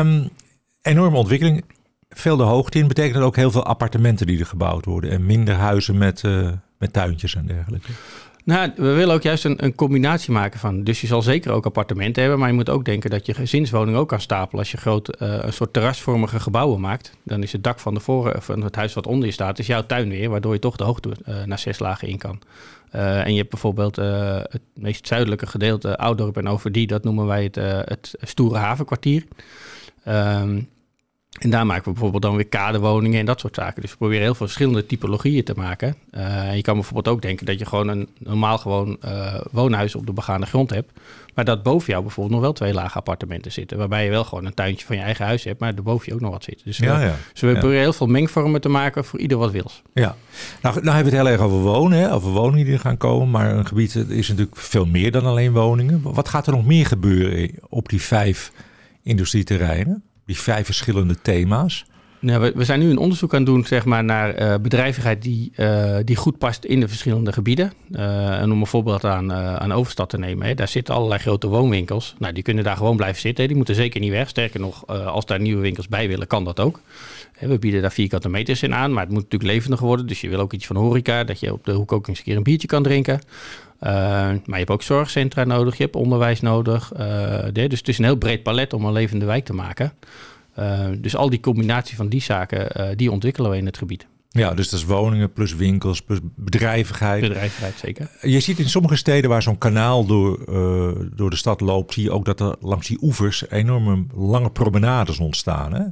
Um, 0.00 0.28
enorme 0.82 1.16
ontwikkeling. 1.16 1.64
Veel 2.08 2.36
de 2.36 2.42
hoogte 2.42 2.78
in 2.78 2.88
betekent 2.88 3.14
dat 3.14 3.22
ook 3.22 3.36
heel 3.36 3.50
veel 3.50 3.64
appartementen 3.64 4.26
die 4.26 4.38
er 4.38 4.46
gebouwd 4.46 4.84
worden. 4.84 5.10
En 5.10 5.26
minder 5.26 5.54
huizen 5.54 5.98
met... 5.98 6.22
Met 6.78 6.92
tuintjes 6.92 7.34
en 7.34 7.46
dergelijke. 7.46 7.88
Nou, 8.48 8.70
we 8.76 8.92
willen 8.92 9.14
ook 9.14 9.22
juist 9.22 9.44
een, 9.44 9.64
een, 9.64 9.74
combinatie 9.74 10.32
maken 10.32 10.60
van. 10.60 10.84
Dus 10.84 11.00
je 11.00 11.06
zal 11.06 11.22
zeker 11.22 11.52
ook 11.52 11.64
appartementen 11.64 12.22
hebben, 12.22 12.40
maar 12.40 12.48
je 12.48 12.54
moet 12.54 12.70
ook 12.70 12.84
denken 12.84 13.10
dat 13.10 13.26
je 13.26 13.34
gezinswoning 13.34 13.96
ook 13.96 14.08
kan 14.08 14.20
stapelen. 14.20 14.60
Als 14.60 14.70
je 14.70 14.76
groot, 14.76 15.22
uh, 15.22 15.38
een 15.40 15.52
soort 15.52 15.72
terrasvormige 15.72 16.40
gebouwen 16.40 16.80
maakt, 16.80 17.12
dan 17.22 17.42
is 17.42 17.52
het 17.52 17.64
dak 17.64 17.80
van, 17.80 17.94
de 17.94 18.00
voor, 18.00 18.36
van 18.38 18.62
het 18.62 18.74
huis 18.74 18.94
wat 18.94 19.06
onder 19.06 19.26
je 19.26 19.32
staat, 19.32 19.58
is 19.58 19.66
jouw 19.66 19.86
tuin 19.86 20.08
weer, 20.08 20.30
waardoor 20.30 20.52
je 20.52 20.58
toch 20.58 20.76
de 20.76 20.84
hoogte 20.84 21.08
uh, 21.28 21.42
naar 21.44 21.58
zes 21.58 21.78
lagen 21.78 22.08
in 22.08 22.18
kan. 22.18 22.40
Uh, 22.94 23.24
en 23.24 23.30
je 23.30 23.38
hebt 23.38 23.50
bijvoorbeeld 23.50 23.96
het 23.96 24.62
meest 24.74 25.06
zuidelijke 25.06 25.46
gedeelte, 25.46 25.96
Oudorp 25.96 26.36
en 26.36 26.48
Overdie, 26.48 26.86
dat 26.86 27.04
noemen 27.04 27.26
wij 27.26 27.42
het, 27.42 27.54
het 27.88 28.14
stoere 28.20 28.58
havenkwartier. 28.58 29.24
Ehm, 30.04 30.60
en 31.38 31.50
daar 31.50 31.66
maken 31.66 31.84
we 31.84 31.90
bijvoorbeeld 31.90 32.22
dan 32.22 32.36
weer 32.36 32.46
kaderwoningen 32.46 33.20
en 33.20 33.26
dat 33.26 33.40
soort 33.40 33.54
zaken. 33.54 33.82
Dus 33.82 33.90
we 33.90 33.96
proberen 33.96 34.22
heel 34.22 34.34
veel 34.34 34.46
verschillende 34.46 34.86
typologieën 34.86 35.44
te 35.44 35.52
maken. 35.56 35.96
Uh, 36.10 36.56
je 36.56 36.62
kan 36.62 36.74
bijvoorbeeld 36.74 37.08
ook 37.08 37.22
denken 37.22 37.46
dat 37.46 37.58
je 37.58 37.66
gewoon 37.66 37.88
een 37.88 38.08
normaal 38.18 38.58
gewoon 38.58 38.96
uh, 39.04 39.34
woonhuis 39.50 39.94
op 39.94 40.06
de 40.06 40.12
begaande 40.12 40.46
grond 40.46 40.70
hebt. 40.70 40.90
Maar 41.34 41.44
dat 41.44 41.62
boven 41.62 41.90
jou 41.90 42.02
bijvoorbeeld 42.02 42.34
nog 42.34 42.44
wel 42.44 42.52
twee 42.52 42.72
lage 42.72 42.96
appartementen 42.96 43.52
zitten. 43.52 43.78
Waarbij 43.78 44.04
je 44.04 44.10
wel 44.10 44.24
gewoon 44.24 44.44
een 44.44 44.54
tuintje 44.54 44.86
van 44.86 44.96
je 44.96 45.02
eigen 45.02 45.24
huis 45.24 45.44
hebt, 45.44 45.60
maar 45.60 45.74
er 45.74 45.82
boven 45.82 46.06
je 46.06 46.14
ook 46.14 46.20
nog 46.20 46.30
wat 46.30 46.44
zit. 46.44 46.60
Dus, 46.64 46.76
ja, 46.76 46.98
we, 46.98 47.04
ja. 47.04 47.14
dus 47.32 47.40
we 47.40 47.52
proberen 47.52 47.80
heel 47.80 47.92
veel 47.92 48.06
mengvormen 48.06 48.60
te 48.60 48.68
maken 48.68 49.04
voor 49.04 49.18
ieder 49.18 49.38
wat 49.38 49.50
wils. 49.50 49.82
Ja, 49.92 50.16
nou, 50.62 50.74
nou 50.74 50.94
hebben 50.94 51.12
we 51.12 51.18
het 51.18 51.26
heel 51.26 51.28
erg 51.28 51.40
over 51.40 51.58
wonen, 51.58 51.98
hè, 51.98 52.12
over 52.12 52.30
woningen 52.30 52.64
die 52.64 52.74
er 52.74 52.80
gaan 52.80 52.96
komen. 52.96 53.30
Maar 53.30 53.54
een 53.54 53.66
gebied 53.66 53.94
is 53.94 54.28
natuurlijk 54.28 54.56
veel 54.56 54.86
meer 54.86 55.12
dan 55.12 55.24
alleen 55.24 55.52
woningen. 55.52 56.00
Wat 56.02 56.28
gaat 56.28 56.46
er 56.46 56.52
nog 56.52 56.66
meer 56.66 56.86
gebeuren 56.86 57.50
op 57.68 57.88
die 57.88 58.02
vijf 58.02 58.52
industrieterreinen? 59.02 60.02
Die 60.28 60.38
vijf 60.38 60.64
verschillende 60.64 61.20
thema's? 61.22 61.84
Nou, 62.20 62.40
we, 62.40 62.52
we, 62.54 62.64
zijn 62.64 62.80
nu 62.80 62.90
een 62.90 62.98
onderzoek 62.98 63.32
aan 63.32 63.38
het 63.38 63.46
doen 63.46 63.64
zeg 63.64 63.84
maar, 63.84 64.04
naar 64.04 64.42
uh, 64.42 64.54
bedrijvigheid 64.62 65.22
die, 65.22 65.52
uh, 65.56 65.96
die 66.04 66.16
goed 66.16 66.38
past 66.38 66.64
in 66.64 66.80
de 66.80 66.88
verschillende 66.88 67.32
gebieden. 67.32 67.72
Uh, 67.90 68.40
en 68.40 68.52
om 68.52 68.60
een 68.60 68.66
voorbeeld 68.66 69.04
aan, 69.04 69.32
aan 69.32 69.72
Overstad 69.72 70.08
te 70.08 70.18
nemen, 70.18 70.46
hè, 70.46 70.54
daar 70.54 70.68
zitten 70.68 70.94
allerlei 70.94 71.20
grote 71.20 71.46
woonwinkels. 71.46 72.14
Nou, 72.18 72.32
die 72.32 72.42
kunnen 72.42 72.64
daar 72.64 72.76
gewoon 72.76 72.96
blijven 72.96 73.20
zitten. 73.20 73.42
Hè. 73.42 73.48
Die 73.48 73.56
moeten 73.56 73.74
zeker 73.74 74.00
niet 74.00 74.10
weg. 74.10 74.28
Sterker 74.28 74.60
nog, 74.60 74.86
als 74.86 75.26
daar 75.26 75.40
nieuwe 75.40 75.62
winkels 75.62 75.88
bij 75.88 76.08
willen, 76.08 76.26
kan 76.26 76.44
dat 76.44 76.60
ook. 76.60 76.80
We 77.38 77.58
bieden 77.58 77.82
daar 77.82 77.92
vierkante 77.92 78.28
meters 78.28 78.62
in 78.62 78.74
aan, 78.74 78.92
maar 78.92 79.02
het 79.02 79.12
moet 79.12 79.22
natuurlijk 79.22 79.52
levendig 79.52 79.80
worden. 79.80 80.06
Dus 80.06 80.20
je 80.20 80.28
wil 80.28 80.40
ook 80.40 80.52
iets 80.52 80.66
van 80.66 80.76
horeca, 80.76 81.24
dat 81.24 81.40
je 81.40 81.52
op 81.52 81.64
de 81.64 81.72
hoek 81.72 81.92
ook 81.92 82.08
eens 82.08 82.18
een 82.18 82.24
keer 82.24 82.36
een 82.36 82.42
biertje 82.42 82.68
kan 82.68 82.82
drinken. 82.82 83.20
Uh, 83.82 83.90
maar 83.90 84.40
je 84.46 84.54
hebt 84.54 84.70
ook 84.70 84.82
zorgcentra 84.82 85.44
nodig, 85.44 85.76
je 85.76 85.82
hebt 85.82 85.96
onderwijs 85.96 86.40
nodig. 86.40 86.92
Uh, 86.98 87.44
dus 87.52 87.78
het 87.78 87.88
is 87.88 87.98
een 87.98 88.04
heel 88.04 88.16
breed 88.16 88.42
palet 88.42 88.72
om 88.72 88.84
een 88.84 88.92
levende 88.92 89.24
wijk 89.24 89.44
te 89.44 89.52
maken. 89.52 89.92
Uh, 90.58 90.86
dus 90.98 91.16
al 91.16 91.30
die 91.30 91.40
combinatie 91.40 91.96
van 91.96 92.08
die 92.08 92.22
zaken, 92.22 92.96
die 92.96 93.10
ontwikkelen 93.10 93.50
we 93.50 93.56
in 93.56 93.66
het 93.66 93.78
gebied. 93.78 94.06
Ja, 94.30 94.54
dus 94.54 94.68
dat 94.68 94.80
is 94.80 94.86
woningen 94.86 95.32
plus 95.32 95.54
winkels 95.54 96.02
plus 96.02 96.18
bedrijvigheid. 96.36 97.20
Bedrijvigheid, 97.20 97.74
zeker. 97.78 98.10
Je 98.20 98.40
ziet 98.40 98.58
in 98.58 98.68
sommige 98.68 98.96
steden 98.96 99.30
waar 99.30 99.42
zo'n 99.42 99.58
kanaal 99.58 100.06
door, 100.06 100.44
door 101.14 101.30
de 101.30 101.36
stad 101.36 101.60
loopt, 101.60 101.94
zie 101.94 102.02
je 102.02 102.10
ook 102.10 102.24
dat 102.24 102.40
er 102.40 102.56
langs 102.60 102.86
die 102.86 102.98
oevers 103.02 103.50
enorme 103.50 104.04
lange 104.14 104.50
promenades 104.50 105.18
ontstaan. 105.18 105.74
Hè? 105.74 105.82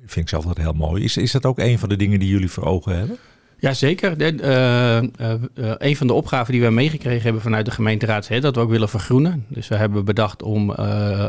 Vind 0.00 0.24
ik 0.24 0.28
zelf 0.28 0.44
dat 0.44 0.56
heel 0.56 0.72
mooi. 0.72 1.04
Is, 1.04 1.16
is 1.16 1.32
dat 1.32 1.46
ook 1.46 1.58
een 1.58 1.78
van 1.78 1.88
de 1.88 1.96
dingen 1.96 2.18
die 2.18 2.28
jullie 2.28 2.50
voor 2.50 2.64
ogen 2.64 2.98
hebben? 2.98 3.16
Jazeker. 3.62 4.20
Uh, 4.20 5.02
uh, 5.02 5.02
uh, 5.54 5.72
een 5.78 5.96
van 5.96 6.06
de 6.06 6.12
opgaven 6.12 6.52
die 6.52 6.62
we 6.62 6.70
meegekregen 6.70 7.22
hebben 7.22 7.42
vanuit 7.42 7.64
de 7.64 7.70
gemeenteraad 7.70 8.30
is 8.30 8.40
dat 8.40 8.54
we 8.54 8.60
ook 8.60 8.70
willen 8.70 8.88
vergroenen. 8.88 9.44
Dus 9.48 9.68
we 9.68 9.76
hebben 9.76 10.04
bedacht 10.04 10.42
om 10.42 10.72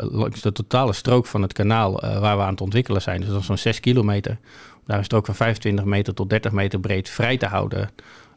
langs 0.02 0.42
de 0.42 0.52
totale 0.52 0.94
strook 0.94 1.26
van 1.26 1.42
het 1.42 1.54
kanaal 1.54 1.92
waar 2.02 2.38
we 2.38 2.44
aan 2.44 2.50
het 2.50 2.62
ontwikkelen 2.62 3.02
zijn, 3.02 3.20
dus 3.20 3.30
dat 3.30 3.40
is 3.40 3.46
zo'n 3.46 3.58
6 3.58 3.80
kilometer, 3.80 4.38
daar 4.86 4.98
een 4.98 5.04
strook 5.04 5.26
van 5.26 5.36
25 5.36 5.86
meter 5.86 6.14
tot 6.14 6.30
30 6.30 6.52
meter 6.52 6.80
breed 6.80 7.10
vrij 7.10 7.38
te 7.38 7.46
houden 7.46 7.90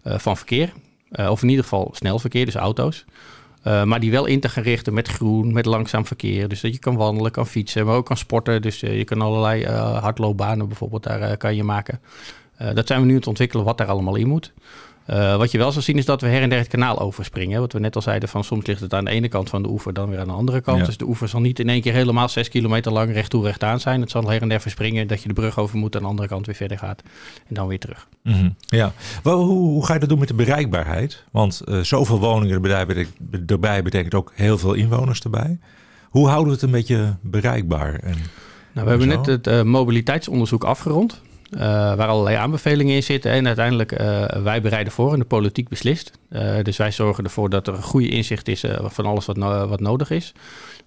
van 0.02 0.36
verkeer. 0.36 0.72
of 1.28 1.42
in 1.42 1.48
ieder 1.48 1.64
geval 1.64 1.90
snel 1.92 2.18
verkeer, 2.18 2.44
dus 2.44 2.54
auto's. 2.54 3.04
maar 3.62 4.00
die 4.00 4.10
wel 4.10 4.26
in 4.26 4.40
te 4.40 4.48
gaan 4.48 4.62
richten 4.62 4.94
met 4.94 5.08
groen, 5.08 5.52
met 5.52 5.66
langzaam 5.66 6.06
verkeer. 6.06 6.48
Dus 6.48 6.60
dat 6.60 6.72
je 6.72 6.78
kan 6.78 6.96
wandelen, 6.96 7.30
kan 7.30 7.46
fietsen, 7.46 7.86
maar 7.86 7.94
ook 7.94 8.06
kan 8.06 8.16
sporten. 8.16 8.62
Dus 8.62 8.80
je 8.80 9.04
kan 9.04 9.20
allerlei 9.22 9.66
hardloopbanen 10.00 10.68
bijvoorbeeld 10.68 11.02
daar 11.02 11.36
kan 11.36 11.56
je 11.56 11.64
maken. 11.64 12.00
Uh, 12.62 12.68
dat 12.74 12.86
zijn 12.86 13.00
we 13.00 13.06
nu 13.06 13.12
aan 13.12 13.18
het 13.18 13.26
ontwikkelen 13.26 13.64
wat 13.64 13.78
daar 13.78 13.86
allemaal 13.86 14.16
in 14.16 14.28
moet. 14.28 14.52
Uh, 15.10 15.36
wat 15.36 15.50
je 15.50 15.58
wel 15.58 15.72
zal 15.72 15.82
zien 15.82 15.98
is 15.98 16.04
dat 16.04 16.20
we 16.20 16.26
her 16.26 16.42
en 16.42 16.48
der 16.48 16.58
het 16.58 16.68
kanaal 16.68 16.98
overspringen. 16.98 17.60
Wat 17.60 17.72
we 17.72 17.78
net 17.78 17.96
al 17.96 18.02
zeiden, 18.02 18.28
van 18.28 18.44
soms 18.44 18.66
ligt 18.66 18.80
het 18.80 18.94
aan 18.94 19.04
de 19.04 19.10
ene 19.10 19.28
kant 19.28 19.48
van 19.48 19.62
de 19.62 19.68
oever, 19.68 19.92
dan 19.92 20.08
weer 20.08 20.18
aan 20.18 20.26
de 20.26 20.32
andere 20.32 20.60
kant. 20.60 20.86
Dus 20.86 20.96
de 20.96 21.06
oever 21.06 21.28
zal 21.28 21.40
niet 21.40 21.58
in 21.58 21.68
één 21.68 21.80
keer 21.80 21.92
helemaal 21.92 22.28
zes 22.28 22.48
kilometer 22.48 22.92
lang 22.92 23.12
recht 23.12 23.30
toe 23.30 23.44
recht 23.44 23.62
aan 23.62 23.80
zijn. 23.80 24.00
Het 24.00 24.10
zal 24.10 24.30
her 24.30 24.42
en 24.42 24.48
der 24.48 24.60
verspringen, 24.60 25.06
dat 25.06 25.22
je 25.22 25.28
de 25.28 25.34
brug 25.34 25.58
over 25.58 25.78
moet, 25.78 25.96
aan 25.96 26.02
de 26.02 26.08
andere 26.08 26.28
kant 26.28 26.46
weer 26.46 26.54
verder 26.54 26.78
gaat 26.78 27.02
en 27.48 27.54
dan 27.54 27.66
weer 27.66 27.78
terug. 27.78 28.08
Mm 28.22 28.32
-hmm. 28.32 28.54
Ja, 28.58 28.92
hoe, 29.22 29.34
hoe, 29.34 29.86
ga 29.86 29.94
je 29.94 30.00
dat 30.00 30.08
doen 30.08 30.18
met 30.18 30.28
de 30.28 30.34
bereikbaarheid? 30.34 31.24
Want 31.30 31.62
uh, 31.64 31.80
zoveel 31.80 32.18
woningen 32.18 32.54
erbij 32.54 32.86
betekent, 32.86 33.50
erbij 33.50 33.82
betekent 33.82 34.14
ook 34.14 34.32
heel 34.34 34.58
veel 34.58 34.74
inwoners 34.74 35.20
erbij. 35.20 35.58
Hoe 36.08 36.28
houden 36.28 36.46
we 36.46 36.52
het 36.52 36.62
een 36.62 36.70
beetje 36.70 37.16
bereikbaar? 37.20 37.94
En, 37.94 38.16
nou, 38.72 38.84
we 38.84 38.90
hebben 38.90 39.08
net 39.08 39.26
het 39.26 39.46
uh, 39.46 39.62
mobiliteitsonderzoek 39.62 40.64
afgerond. 40.64 41.22
Waar 41.58 42.06
allerlei 42.06 42.36
aanbevelingen 42.36 42.94
in 42.94 43.02
zitten. 43.02 43.30
En 43.30 43.46
uiteindelijk 43.46 43.90
wij 44.42 44.60
bereiden 44.62 44.92
voor 44.92 45.12
en 45.12 45.18
de 45.18 45.24
politiek 45.24 45.68
beslist. 45.68 46.10
dus 46.62 46.76
wij 46.76 46.90
zorgen 46.90 47.24
ervoor 47.24 47.50
dat 47.50 47.66
er 47.66 47.74
een 47.74 47.82
goede 47.82 48.08
inzicht 48.08 48.48
is 48.48 48.64
van 48.82 49.06
alles 49.06 49.26
wat, 49.26 49.36
wat 49.68 49.80
nodig 49.80 50.10
is. 50.10 50.32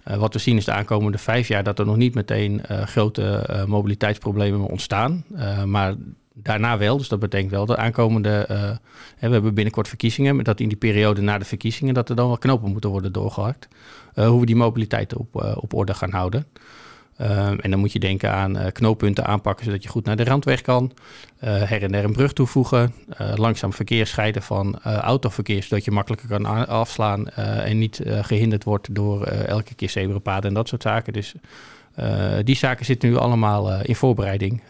wat 0.04 0.32
we 0.32 0.38
zien 0.38 0.56
is 0.56 0.64
de 0.64 0.72
aankomende 0.72 1.18
vijf 1.18 1.48
jaar 1.48 1.62
dat 1.62 1.78
er 1.78 1.86
nog 1.86 1.96
niet 1.96 2.14
meteen 2.14 2.62
grote 2.84 3.64
mobiliteitsproblemen 3.66 4.60
ontstaan. 4.60 5.24
maar 5.64 5.94
daarna 6.42 6.78
wel. 6.78 6.96
Dus 6.96 7.08
dat 7.08 7.18
betekent 7.18 7.50
wel 7.50 7.66
dat 7.66 7.76
aankomende. 7.76 8.46
Uh, 8.50 8.70
we 9.18 9.34
hebben 9.34 9.54
binnenkort 9.54 9.88
verkiezingen. 9.88 10.44
Dat 10.44 10.60
in 10.60 10.68
die 10.68 10.76
periode 10.76 11.20
na 11.20 11.38
de 11.38 11.44
verkiezingen. 11.44 11.94
dat 11.94 12.08
er 12.08 12.16
dan 12.16 12.26
wel 12.26 12.38
knopen 12.38 12.70
moeten 12.70 12.90
worden 12.90 13.12
doorgehakt. 13.12 13.68
Uh, 14.14 14.28
hoe 14.28 14.40
we 14.40 14.46
die 14.46 14.56
mobiliteit 14.56 15.16
op, 15.16 15.42
uh, 15.42 15.52
op 15.56 15.74
orde 15.74 15.94
gaan 15.94 16.10
houden. 16.10 16.46
En 17.60 17.70
dan 17.70 17.78
moet 17.78 17.92
je 17.92 17.98
denken 17.98 18.32
aan 18.32 18.72
knooppunten 18.72 19.26
aanpakken. 19.26 19.64
zodat 19.64 19.82
je 19.82 19.88
goed 19.88 20.04
naar 20.04 20.16
de 20.16 20.24
randweg 20.24 20.60
kan. 20.60 20.92
her 21.38 21.82
en 21.82 21.92
der 21.92 22.04
een 22.04 22.12
brug 22.12 22.32
toevoegen. 22.32 22.94
langzaam 23.34 23.72
verkeer 23.72 24.06
scheiden 24.06 24.42
van 24.42 24.82
autoverkeer. 24.82 25.62
zodat 25.62 25.84
je 25.84 25.90
makkelijker 25.90 26.28
kan 26.28 26.66
afslaan. 26.66 27.28
en 27.28 27.78
niet 27.78 28.00
gehinderd 28.04 28.64
wordt 28.64 28.94
door 28.94 29.24
elke 29.26 29.74
keer 29.74 29.90
zebrapaden 29.90 30.48
en 30.48 30.54
dat 30.54 30.68
soort 30.68 30.82
zaken. 30.82 31.12
Dus 31.12 31.34
die 32.44 32.56
zaken 32.56 32.84
zitten 32.84 33.08
nu 33.08 33.16
allemaal 33.16 33.82
in 33.82 33.96
voorbereiding 33.96 34.62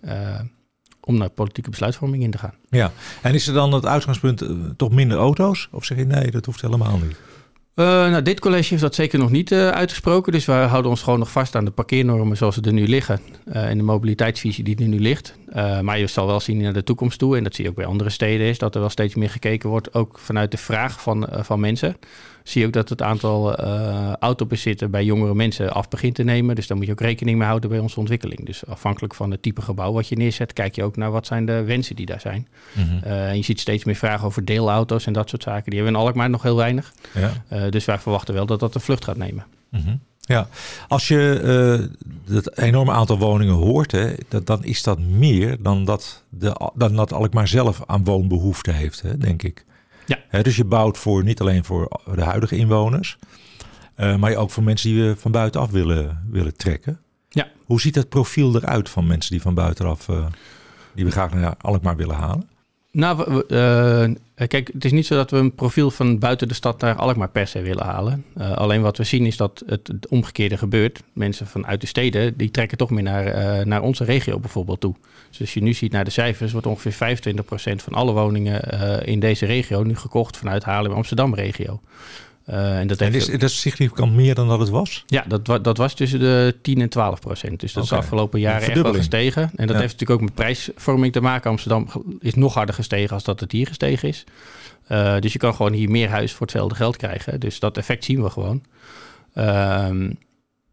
om 1.00 1.18
naar 1.18 1.30
politieke 1.30 1.70
besluitvorming 1.70 2.22
in 2.22 2.30
te 2.30 2.38
gaan. 2.38 2.54
Ja, 2.70 2.92
en 3.22 3.34
is 3.34 3.46
er 3.46 3.54
dan 3.54 3.72
het 3.72 3.86
uitgangspunt 3.86 4.44
toch 4.76 4.90
minder 4.90 5.18
auto's? 5.18 5.68
Of 5.72 5.84
zeg 5.84 5.98
je 5.98 6.04
nee, 6.04 6.30
dat 6.30 6.44
hoeft 6.44 6.60
helemaal 6.60 6.98
niet? 6.98 7.16
Uh, 7.80 7.86
nou, 7.86 8.22
dit 8.22 8.40
college 8.40 8.68
heeft 8.68 8.82
dat 8.82 8.94
zeker 8.94 9.18
nog 9.18 9.30
niet 9.30 9.50
uh, 9.50 9.68
uitgesproken. 9.68 10.32
Dus 10.32 10.44
we 10.44 10.52
houden 10.52 10.90
ons 10.90 11.02
gewoon 11.02 11.18
nog 11.18 11.30
vast 11.30 11.54
aan 11.54 11.64
de 11.64 11.70
parkeernormen 11.70 12.36
zoals 12.36 12.54
ze 12.54 12.60
er 12.60 12.72
nu 12.72 12.86
liggen. 12.86 13.20
en 13.44 13.76
de 13.76 13.84
mobiliteitsvisie 13.84 14.64
die 14.64 14.76
er 14.76 14.88
nu 14.88 15.00
ligt. 15.00 15.34
maar 15.82 15.98
je 15.98 16.06
zal 16.06 16.26
wel 16.26 16.40
zien 16.40 16.62
naar 16.62 16.72
de 16.72 16.84
toekomst 16.84 17.18
toe, 17.18 17.36
en 17.36 17.44
dat 17.44 17.54
zie 17.54 17.64
je 17.64 17.70
ook 17.70 17.76
bij 17.76 17.86
andere 17.86 18.10
steden, 18.10 18.46
is 18.46 18.58
dat 18.58 18.74
er 18.74 18.80
wel 18.80 18.90
steeds 18.90 19.14
meer 19.14 19.30
gekeken 19.30 19.68
wordt, 19.68 19.94
ook 19.94 20.18
vanuit 20.18 20.50
de 20.50 20.56
vraag 20.56 21.02
van, 21.02 21.28
van 21.30 21.60
mensen 21.60 21.96
zie 22.42 22.60
je 22.60 22.66
ook 22.66 22.72
dat 22.72 22.88
het 22.88 23.02
aantal 23.02 23.60
uh, 23.60 24.12
autobezitter 24.12 24.90
bij 24.90 25.04
jongere 25.04 25.34
mensen 25.34 25.72
af 25.72 25.88
begint 25.88 26.14
te 26.14 26.22
nemen. 26.22 26.54
Dus 26.54 26.66
daar 26.66 26.76
moet 26.76 26.86
je 26.86 26.92
ook 26.92 27.00
rekening 27.00 27.38
mee 27.38 27.46
houden 27.46 27.70
bij 27.70 27.78
onze 27.78 27.98
ontwikkeling. 27.98 28.46
Dus 28.46 28.66
afhankelijk 28.66 29.14
van 29.14 29.30
het 29.30 29.42
type 29.42 29.62
gebouw 29.62 29.92
wat 29.92 30.08
je 30.08 30.16
neerzet, 30.16 30.52
kijk 30.52 30.74
je 30.74 30.82
ook 30.82 30.96
naar 30.96 31.10
wat 31.10 31.26
zijn 31.26 31.46
de 31.46 31.62
wensen 31.62 31.96
die 31.96 32.06
daar 32.06 32.20
zijn. 32.20 32.48
Mm 32.74 32.98
en 33.02 33.36
je 33.36 33.42
ziet 33.42 33.60
steeds 33.60 33.84
meer 33.84 33.94
vragen 33.94 34.26
over 34.26 34.44
deelauto's 34.44 35.06
en 35.06 35.12
dat 35.12 35.28
soort 35.28 35.42
zaken. 35.42 35.70
Die 35.70 35.74
hebben 35.74 35.92
we 35.92 35.98
in 35.98 36.06
Alkmaar 36.06 36.30
nog 36.30 36.42
heel 36.42 36.56
weinig. 36.56 36.92
Ja. 37.14 37.32
Uh, 37.52 37.70
dus 37.70 37.84
wij 37.84 37.98
verwachten 37.98 38.34
wel 38.34 38.46
dat 38.46 38.60
dat 38.60 38.74
een 38.74 38.80
vlucht 38.80 39.04
gaat 39.04 39.16
nemen. 39.16 39.44
Mm 39.70 39.80
-hmm. 39.80 40.00
Ja, 40.20 40.48
als 40.88 41.08
je 41.08 41.40
uh, 42.28 42.34
het 42.34 42.58
enorme 42.58 42.92
aantal 42.92 43.18
woningen 43.18 43.54
hoort, 43.54 43.92
hè, 43.92 44.12
dat, 44.28 44.46
dan 44.46 44.64
is 44.64 44.82
dat 44.82 44.98
meer 44.98 45.62
dan 45.62 45.84
dat, 45.84 46.24
de, 46.28 46.70
dan 46.74 46.96
dat 46.96 47.12
Alkmaar 47.12 47.48
zelf 47.48 47.82
aan 47.86 48.04
woonbehoefte 48.04 48.70
heeft, 48.70 49.02
hè, 49.02 49.18
denk 49.18 49.42
ik. 49.42 49.64
Ja. 50.30 50.42
dus 50.42 50.56
je 50.56 50.64
bouwt 50.64 50.98
voor 50.98 51.24
niet 51.24 51.40
alleen 51.40 51.64
voor 51.64 52.00
de 52.14 52.22
huidige 52.22 52.56
inwoners, 52.56 53.18
uh, 53.96 54.16
maar 54.16 54.34
ook 54.34 54.50
voor 54.50 54.62
mensen 54.62 54.90
die 54.90 55.02
we 55.02 55.16
van 55.16 55.32
buitenaf 55.32 55.70
willen, 55.70 56.26
willen 56.30 56.56
trekken. 56.56 57.00
Ja. 57.28 57.48
Hoe 57.64 57.80
ziet 57.80 57.94
het 57.94 58.08
profiel 58.08 58.56
eruit 58.56 58.88
van 58.88 59.06
mensen 59.06 59.30
die 59.30 59.42
van 59.42 59.54
buitenaf, 59.54 60.08
uh, 60.08 60.26
die 60.94 61.04
we 61.04 61.10
graag 61.10 61.34
naar 61.34 61.54
Alkmaar 61.58 61.96
willen 61.96 62.16
halen? 62.16 62.48
Nou, 62.92 63.44
uh, 63.48 64.16
kijk, 64.48 64.70
het 64.72 64.84
is 64.84 64.92
niet 64.92 65.06
zo 65.06 65.14
dat 65.14 65.30
we 65.30 65.36
een 65.36 65.54
profiel 65.54 65.90
van 65.90 66.18
buiten 66.18 66.48
de 66.48 66.54
stad 66.54 66.80
naar 66.80 66.94
Alkmaar 66.94 67.30
per 67.30 67.46
se 67.46 67.62
willen 67.62 67.84
halen. 67.84 68.24
Uh, 68.38 68.52
alleen 68.52 68.82
wat 68.82 68.96
we 68.96 69.04
zien 69.04 69.26
is 69.26 69.36
dat 69.36 69.62
het, 69.66 70.06
omgekeerde 70.08 70.56
gebeurt. 70.56 71.02
Mensen 71.12 71.46
vanuit 71.46 71.80
de 71.80 71.86
steden, 71.86 72.36
die 72.36 72.50
trekken 72.50 72.78
toch 72.78 72.90
meer 72.90 73.02
naar, 73.02 73.58
uh, 73.58 73.64
naar 73.64 73.82
onze 73.82 74.04
regio 74.04 74.38
bijvoorbeeld 74.38 74.80
toe. 74.80 74.94
Dus 75.28 75.40
als 75.40 75.54
je 75.54 75.62
nu 75.62 75.72
ziet 75.72 75.92
naar 75.92 76.04
de 76.04 76.10
cijfers, 76.10 76.52
wordt 76.52 76.66
ongeveer 76.66 76.92
25% 76.92 77.82
van 77.82 77.92
alle 77.92 78.12
woningen 78.12 78.62
in 79.06 79.20
deze 79.20 79.46
regio 79.46 79.82
nu 79.82 79.96
gekocht 79.96 80.36
vanuit 80.36 80.64
Haarlem 80.64 80.92
Amsterdam 80.92 81.34
regio. 81.34 81.80
Uh, 82.48 82.78
en 82.78 82.86
dat, 82.86 83.00
is, 83.00 83.26
dat 83.26 83.42
is 83.42 83.60
significant 83.60 84.12
meer 84.12 84.34
dan 84.34 84.48
dat 84.48 84.58
het 84.58 84.68
was? 84.68 85.04
Ja, 85.06 85.24
dat, 85.28 85.64
dat 85.64 85.76
was 85.76 85.94
tussen 85.94 86.18
de 86.18 86.56
10 86.62 86.80
en 86.80 86.88
12 86.88 87.20
procent. 87.20 87.60
Dus 87.60 87.72
dat 87.72 87.82
is 87.82 87.88
de 87.88 87.96
afgelopen 87.96 88.40
jaren 88.40 88.68
echt 88.68 88.82
wel 88.82 88.94
gestegen. 88.94 89.42
En 89.42 89.66
dat 89.66 89.76
heeft 89.76 89.92
natuurlijk 89.92 90.10
ook 90.10 90.20
met 90.20 90.34
prijsvorming 90.34 91.12
te 91.12 91.20
maken. 91.20 91.50
Amsterdam 91.50 91.88
is 92.20 92.34
nog 92.34 92.54
harder 92.54 92.74
gestegen 92.74 93.14
als 93.14 93.24
dat 93.24 93.40
het 93.40 93.52
hier 93.52 93.66
gestegen 93.66 94.08
is. 94.08 94.24
Uh, 94.88 95.18
dus 95.18 95.32
je 95.32 95.38
kan 95.38 95.54
gewoon 95.54 95.72
hier 95.72 95.90
meer 95.90 96.08
huis 96.08 96.32
voor 96.32 96.46
hetzelfde 96.46 96.74
geld 96.74 96.96
krijgen. 96.96 97.40
Dus 97.40 97.58
dat 97.58 97.76
effect 97.76 98.04
zien 98.04 98.22
we 98.22 98.30
gewoon. 98.30 98.62
Uh, 99.34 99.88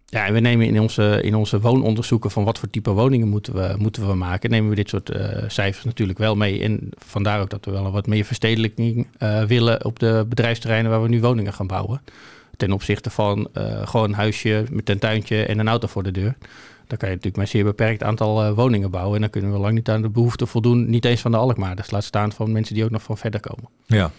ja, 0.09 0.25
en 0.25 0.33
we 0.33 0.39
nemen 0.39 0.67
in 0.67 0.79
onze, 0.79 1.21
in 1.21 1.35
onze 1.35 1.59
woononderzoeken 1.59 2.31
van 2.31 2.43
wat 2.43 2.59
voor 2.59 2.69
type 2.69 2.91
woningen 2.91 3.27
moeten 3.27 3.53
we, 3.53 3.75
moeten 3.77 4.07
we 4.07 4.13
maken, 4.13 4.49
nemen 4.49 4.69
we 4.69 4.75
dit 4.75 4.89
soort 4.89 5.15
uh, 5.15 5.43
cijfers 5.47 5.85
natuurlijk 5.85 6.17
wel 6.17 6.35
mee. 6.35 6.61
En 6.61 6.89
vandaar 6.97 7.41
ook 7.41 7.49
dat 7.49 7.65
we 7.65 7.71
wel 7.71 7.85
een 7.85 7.91
wat 7.91 8.07
meer 8.07 8.25
verstedelijking 8.25 9.07
uh, 9.19 9.43
willen 9.43 9.85
op 9.85 9.99
de 9.99 10.25
bedrijfsterreinen 10.29 10.91
waar 10.91 11.01
we 11.01 11.07
nu 11.07 11.21
woningen 11.21 11.53
gaan 11.53 11.67
bouwen. 11.67 12.01
Ten 12.57 12.71
opzichte 12.71 13.09
van 13.09 13.47
uh, 13.53 13.87
gewoon 13.87 14.09
een 14.09 14.15
huisje 14.15 14.65
met 14.71 14.89
een 14.89 14.99
tuintje 14.99 15.45
en 15.45 15.59
een 15.59 15.67
auto 15.67 15.87
voor 15.87 16.03
de 16.03 16.11
deur. 16.11 16.35
Dan 16.87 16.97
kan 16.97 17.09
je 17.09 17.15
natuurlijk 17.15 17.35
met 17.35 17.45
een 17.45 17.59
zeer 17.59 17.63
beperkt 17.63 18.03
aantal 18.03 18.53
woningen 18.53 18.91
bouwen. 18.91 19.15
En 19.15 19.21
dan 19.21 19.29
kunnen 19.29 19.51
we 19.51 19.57
lang 19.57 19.73
niet 19.73 19.89
aan 19.89 20.01
de 20.01 20.09
behoefte 20.09 20.45
voldoen. 20.45 20.89
Niet 20.89 21.05
eens 21.05 21.21
van 21.21 21.31
de 21.31 21.37
Alkmaarders. 21.37 21.91
Laat 21.91 22.03
staan 22.03 22.31
van 22.31 22.51
mensen 22.51 22.75
die 22.75 22.83
ook 22.83 22.89
nog 22.89 23.03
van 23.03 23.17
verder 23.17 23.39
komen. 23.39 23.69
Ja. 23.85 24.11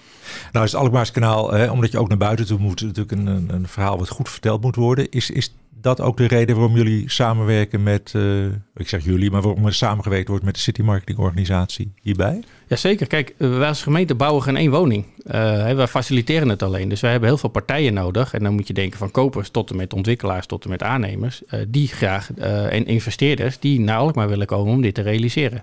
Nou 0.53 0.65
is 0.65 0.73
het 0.73 0.81
Alkmaarskanaal, 0.81 1.53
hè, 1.53 1.71
omdat 1.71 1.93
je 1.93 1.99
ook 1.99 2.09
naar 2.09 2.19
buiten 2.19 2.47
toe 2.47 2.59
moet, 2.59 2.83
natuurlijk 2.83 3.13
een, 3.13 3.27
een 3.27 3.69
verhaal 3.69 3.99
wat 3.99 4.09
goed 4.09 4.29
verteld 4.29 4.63
moet 4.63 4.77
worden. 4.77 5.11
Is, 5.11 5.31
is 5.31 5.53
dat 5.81 6.01
ook 6.01 6.17
de 6.17 6.27
reden 6.27 6.57
waarom 6.57 6.77
jullie 6.77 7.11
samenwerken 7.11 7.83
met, 7.83 8.13
uh, 8.17 8.45
ik 8.77 8.89
zeg 8.89 9.05
jullie, 9.05 9.31
maar 9.31 9.43
waarom 9.43 9.67
er 9.67 9.75
samengewerkt 9.75 10.29
wordt 10.29 10.45
met 10.45 10.55
de 10.55 10.61
City 10.61 10.83
Marketing 10.83 11.19
Organisatie 11.19 11.93
hierbij? 12.03 12.43
Jazeker. 12.67 13.07
Kijk, 13.07 13.35
wij 13.39 13.69
als 13.69 13.83
gemeente 13.83 14.15
bouwen 14.15 14.43
geen 14.43 14.57
één 14.57 14.71
woning. 14.71 15.05
Uh, 15.27 15.33
wij 15.73 15.87
faciliteren 15.87 16.49
het 16.49 16.63
alleen. 16.63 16.89
Dus 16.89 17.01
wij 17.01 17.11
hebben 17.11 17.29
heel 17.29 17.39
veel 17.39 17.49
partijen 17.49 17.95
nodig. 17.95 18.35
En 18.35 18.43
dan 18.43 18.55
moet 18.55 18.67
je 18.67 18.75
denken 18.75 18.99
van 18.99 19.11
kopers 19.11 19.51
tot 19.51 19.71
en 19.71 19.77
met 19.77 19.93
ontwikkelaars 19.93 20.47
tot 20.47 20.65
en 20.65 20.71
met 20.71 20.83
aannemers. 20.83 21.43
Die 21.69 21.89
graag, 21.89 22.35
en 22.71 22.87
investeerders 22.87 23.59
die 23.59 23.81
naar 23.81 23.99
Alkmaar 23.99 24.29
willen 24.29 24.47
komen 24.47 24.73
om 24.73 24.83
dit 24.83 24.95
te 24.95 25.03
realiseren. 25.03 25.63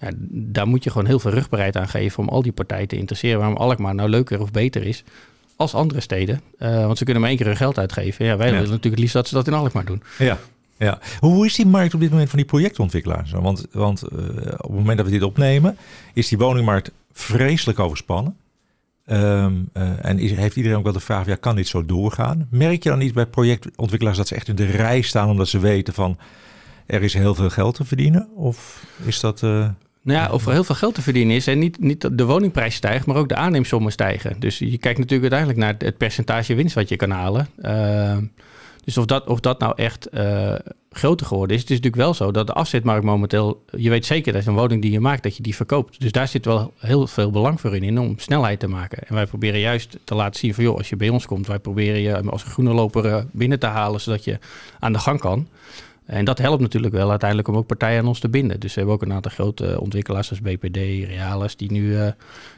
Ja, 0.00 0.10
daar 0.30 0.66
moet 0.66 0.84
je 0.84 0.90
gewoon 0.90 1.06
heel 1.06 1.18
veel 1.18 1.30
rugbaarheid 1.30 1.76
aan 1.76 1.88
geven 1.88 2.22
om 2.22 2.28
al 2.28 2.42
die 2.42 2.52
partijen 2.52 2.88
te 2.88 2.96
interesseren. 2.96 3.38
Waarom 3.38 3.56
Alkmaar 3.56 3.94
nou 3.94 4.08
leuker 4.08 4.40
of 4.40 4.50
beter 4.50 4.86
is 4.86 5.04
als 5.62 5.74
andere 5.74 6.00
steden. 6.00 6.40
Uh, 6.58 6.86
want 6.86 6.98
ze 6.98 7.04
kunnen 7.04 7.22
maar 7.22 7.30
één 7.30 7.38
keer 7.38 7.48
hun 7.48 7.56
geld 7.56 7.78
uitgeven. 7.78 8.24
Ja, 8.24 8.36
wij 8.36 8.46
willen 8.46 8.60
natuurlijk 8.60 8.84
het 8.84 8.98
liefst 8.98 9.14
dat 9.14 9.28
ze 9.28 9.34
dat 9.34 9.46
in 9.46 9.54
Alkmaar 9.54 9.84
doen. 9.84 10.02
Ja. 10.18 10.38
Ja. 10.76 10.98
Hoe 11.18 11.46
is 11.46 11.54
die 11.54 11.66
markt 11.66 11.94
op 11.94 12.00
dit 12.00 12.10
moment 12.10 12.28
van 12.28 12.38
die 12.38 12.46
projectontwikkelaars? 12.46 13.30
Want, 13.30 13.66
want 13.72 14.02
uh, 14.12 14.18
op 14.52 14.62
het 14.62 14.70
moment 14.70 14.96
dat 14.96 15.06
we 15.06 15.12
dit 15.12 15.22
opnemen, 15.22 15.76
is 16.14 16.28
die 16.28 16.38
woningmarkt 16.38 16.90
vreselijk 17.12 17.78
overspannen. 17.78 18.36
Um, 19.06 19.68
uh, 19.74 20.04
en 20.04 20.18
is, 20.18 20.32
heeft 20.32 20.56
iedereen 20.56 20.78
ook 20.78 20.84
wel 20.84 20.92
de 20.92 21.00
vraag, 21.00 21.26
ja, 21.26 21.34
kan 21.34 21.56
dit 21.56 21.68
zo 21.68 21.84
doorgaan? 21.86 22.46
Merk 22.50 22.82
je 22.82 22.88
dan 22.88 22.98
niet 22.98 23.14
bij 23.14 23.26
projectontwikkelaars 23.26 24.16
dat 24.16 24.28
ze 24.28 24.34
echt 24.34 24.48
in 24.48 24.54
de 24.54 24.66
rij 24.66 25.00
staan 25.00 25.28
omdat 25.28 25.48
ze 25.48 25.58
weten 25.58 25.94
van 25.94 26.18
er 26.86 27.02
is 27.02 27.14
heel 27.14 27.34
veel 27.34 27.50
geld 27.50 27.74
te 27.74 27.84
verdienen? 27.84 28.28
Of 28.34 28.86
is 29.04 29.20
dat... 29.20 29.42
Nou 30.02 30.18
ja, 30.18 30.32
of 30.32 30.46
er 30.46 30.52
heel 30.52 30.64
veel 30.64 30.74
geld 30.74 30.94
te 30.94 31.02
verdienen 31.02 31.36
is 31.36 31.46
en 31.46 31.58
niet, 31.58 31.80
niet 31.80 32.18
de 32.18 32.24
woningprijs 32.24 32.74
stijgt, 32.74 33.06
maar 33.06 33.16
ook 33.16 33.28
de 33.28 33.36
aanneemsommen 33.36 33.92
stijgen. 33.92 34.40
Dus 34.40 34.58
je 34.58 34.78
kijkt 34.78 34.98
natuurlijk 34.98 35.32
uiteindelijk 35.32 35.58
naar 35.58 35.88
het 35.88 35.96
percentage 35.96 36.54
winst 36.54 36.74
wat 36.74 36.88
je 36.88 36.96
kan 36.96 37.10
halen. 37.10 37.48
Uh, 37.58 38.16
dus 38.84 38.98
of 38.98 39.04
dat, 39.04 39.26
of 39.26 39.40
dat 39.40 39.58
nou 39.58 39.72
echt 39.76 40.08
uh, 40.12 40.54
groter 40.90 41.26
geworden 41.26 41.56
is. 41.56 41.62
Het 41.62 41.70
is 41.70 41.76
natuurlijk 41.76 42.02
wel 42.02 42.14
zo 42.14 42.30
dat 42.30 42.46
de 42.46 42.52
afzetmarkt 42.52 43.04
momenteel... 43.04 43.64
Je 43.76 43.90
weet 43.90 44.06
zeker 44.06 44.32
dat 44.32 44.46
een 44.46 44.54
woning 44.54 44.82
die 44.82 44.90
je 44.90 45.00
maakt, 45.00 45.22
dat 45.22 45.36
je 45.36 45.42
die 45.42 45.56
verkoopt. 45.56 46.00
Dus 46.00 46.12
daar 46.12 46.28
zit 46.28 46.44
wel 46.44 46.72
heel 46.78 47.06
veel 47.06 47.30
belang 47.30 47.60
voor 47.60 47.76
in, 47.76 47.82
in 47.82 47.98
om 47.98 48.18
snelheid 48.18 48.60
te 48.60 48.68
maken. 48.68 49.08
En 49.08 49.14
wij 49.14 49.26
proberen 49.26 49.60
juist 49.60 49.98
te 50.04 50.14
laten 50.14 50.40
zien 50.40 50.54
van... 50.54 50.64
joh, 50.64 50.76
als 50.76 50.88
je 50.88 50.96
bij 50.96 51.08
ons 51.08 51.26
komt, 51.26 51.46
wij 51.46 51.58
proberen 51.58 52.00
je 52.00 52.20
als 52.20 52.42
groene 52.42 52.72
loper 52.72 53.06
eh, 53.06 53.22
binnen 53.30 53.58
te 53.58 53.66
halen... 53.66 54.00
zodat 54.00 54.24
je 54.24 54.38
aan 54.78 54.92
de 54.92 54.98
gang 54.98 55.20
kan. 55.20 55.48
En 56.06 56.24
dat 56.24 56.38
helpt 56.38 56.62
natuurlijk 56.62 56.94
wel 56.94 57.10
uiteindelijk 57.10 57.48
om 57.48 57.56
ook 57.56 57.66
partijen 57.66 58.00
aan 58.00 58.06
ons 58.06 58.20
te 58.20 58.28
binden. 58.28 58.60
Dus 58.60 58.74
we 58.74 58.78
hebben 58.78 58.94
ook 58.94 59.02
een 59.02 59.12
aantal 59.12 59.30
grote 59.30 59.80
ontwikkelaars 59.80 60.26
zoals 60.26 60.42
BPD, 60.42 60.76
Realis, 61.08 61.56
die 61.56 61.72
nu, 61.72 61.82
uh, 61.82 62.08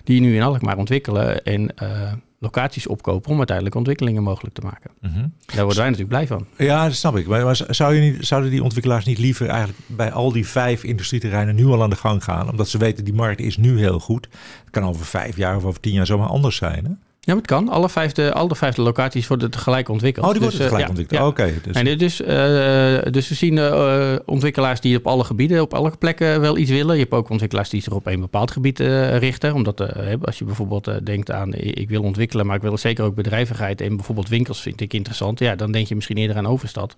die 0.04 0.20
nu 0.20 0.34
in 0.34 0.42
Alkmaar 0.42 0.76
ontwikkelen 0.76 1.44
en 1.44 1.72
uh, 1.82 2.12
locaties 2.38 2.86
opkopen 2.86 3.30
om 3.30 3.36
uiteindelijk 3.36 3.76
ontwikkelingen 3.76 4.22
mogelijk 4.22 4.54
te 4.54 4.60
maken. 4.60 4.90
Mm 5.00 5.10
-hmm. 5.10 5.32
Daar 5.46 5.64
worden 5.64 5.82
wij 5.82 5.90
natuurlijk 5.90 6.08
blij 6.08 6.26
van. 6.26 6.46
Ja, 6.66 6.84
dat 6.84 6.94
snap 6.94 7.16
ik. 7.16 7.26
Maar, 7.26 7.60
zou 7.68 7.94
je 7.94 8.00
niet, 8.00 8.26
zouden 8.26 8.50
die 8.50 8.62
ontwikkelaars 8.62 9.04
niet 9.04 9.18
liever 9.18 9.48
eigenlijk 9.48 9.78
bij 9.86 10.12
al 10.12 10.32
die 10.32 10.46
vijf 10.46 10.84
industrieterreinen 10.84 11.54
nu 11.54 11.66
al 11.66 11.82
aan 11.82 11.90
de 11.90 11.96
gang 11.96 12.24
gaan? 12.24 12.50
Omdat 12.50 12.68
ze 12.68 12.78
weten 12.78 13.04
die 13.04 13.14
markt 13.14 13.40
is 13.40 13.56
nu 13.56 13.78
heel 13.78 14.00
goed. 14.00 14.28
Het 14.60 14.70
kan 14.70 14.84
over 14.84 15.06
vijf 15.06 15.36
jaar 15.36 15.56
of 15.56 15.64
over 15.64 15.80
tien 15.80 15.92
jaar 15.92 16.06
zomaar 16.06 16.28
anders 16.28 16.56
zijn. 16.56 16.84
Hè? 16.84 16.90
Ja, 17.24 17.36
het 17.36 17.46
kan. 17.46 17.68
Alle 17.68 17.88
vijfde, 17.88 18.32
alle 18.32 18.56
vijfde 18.56 18.82
locaties 18.82 19.26
worden 19.26 19.50
tegelijk 19.50 19.88
ontwikkeld. 19.88 20.26
Oh, 20.26 20.32
die 20.32 20.40
worden 20.40 20.58
dus, 20.58 20.68
tegelijk 20.68 20.90
uh, 20.90 20.96
ontwikkeld. 20.96 21.28
Oké. 21.28 21.42
Okay, 21.42 21.60
dus. 21.62 21.76
En 21.76 21.98
dus, 21.98 22.20
uh, 22.20 23.12
dus 23.12 23.28
we 23.28 23.34
zien 23.34 23.56
uh, 23.56 24.14
ontwikkelaars 24.24 24.80
die 24.80 24.96
op 24.96 25.06
alle 25.06 25.24
gebieden, 25.24 25.60
op 25.60 25.74
alle 25.74 25.92
plekken 25.98 26.40
wel 26.40 26.58
iets 26.58 26.70
willen. 26.70 26.94
Je 26.94 27.00
hebt 27.00 27.14
ook 27.14 27.28
ontwikkelaars 27.28 27.68
die 27.68 27.82
zich 27.82 27.92
op 27.92 28.06
een 28.06 28.20
bepaald 28.20 28.50
gebied 28.50 28.78
richten. 28.78 29.54
Omdat 29.54 29.80
als 30.24 30.38
je 30.38 30.44
bijvoorbeeld 30.44 31.06
denkt 31.06 31.30
aan, 31.30 31.54
ik 31.54 31.88
wil 31.88 32.02
ontwikkelen, 32.02 32.46
maar 32.46 32.56
ik 32.56 32.62
wil 32.62 32.78
zeker 32.78 33.04
ook 33.04 33.14
bedrijvigheid 33.14 33.80
en 33.80 33.96
bijvoorbeeld 33.96 34.28
winkels 34.28 34.62
vind 34.62 34.80
ik 34.80 34.92
interessant. 34.92 35.38
Ja, 35.38 35.54
dan 35.54 35.72
denk 35.72 35.86
je 35.86 35.94
misschien 35.94 36.16
eerder 36.16 36.36
aan 36.36 36.46
Overstad. 36.46 36.96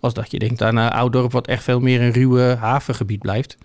Als 0.00 0.14
dat 0.14 0.30
je 0.30 0.38
denkt 0.38 0.62
aan 0.62 0.78
Ouddorp, 0.78 1.32
wat 1.32 1.46
echt 1.46 1.62
veel 1.64 1.80
meer 1.80 2.00
een 2.00 2.12
ruwe 2.12 2.56
havengebied 2.60 3.20
blijft. 3.20 3.58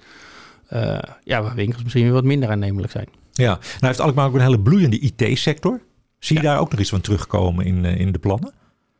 ja, 1.23 1.41
waar 1.41 1.55
winkels 1.55 1.83
misschien 1.83 2.03
weer 2.03 2.13
wat 2.13 2.23
minder 2.23 2.49
aannemelijk 2.49 2.91
zijn. 2.91 3.07
Ja, 3.31 3.53
nou 3.53 3.59
heeft 3.79 3.99
Alkmaar 3.99 4.27
ook 4.27 4.33
een 4.33 4.41
hele 4.41 4.59
bloeiende 4.59 4.99
IT-sector. 4.99 5.79
Zie 6.19 6.35
je 6.35 6.43
daar 6.43 6.59
ook 6.59 6.71
nog 6.71 6.79
iets 6.79 6.89
van 6.89 7.01
terugkomen 7.01 7.65
in, 7.65 7.85
in 7.85 8.11
de 8.11 8.19
plannen? 8.19 8.53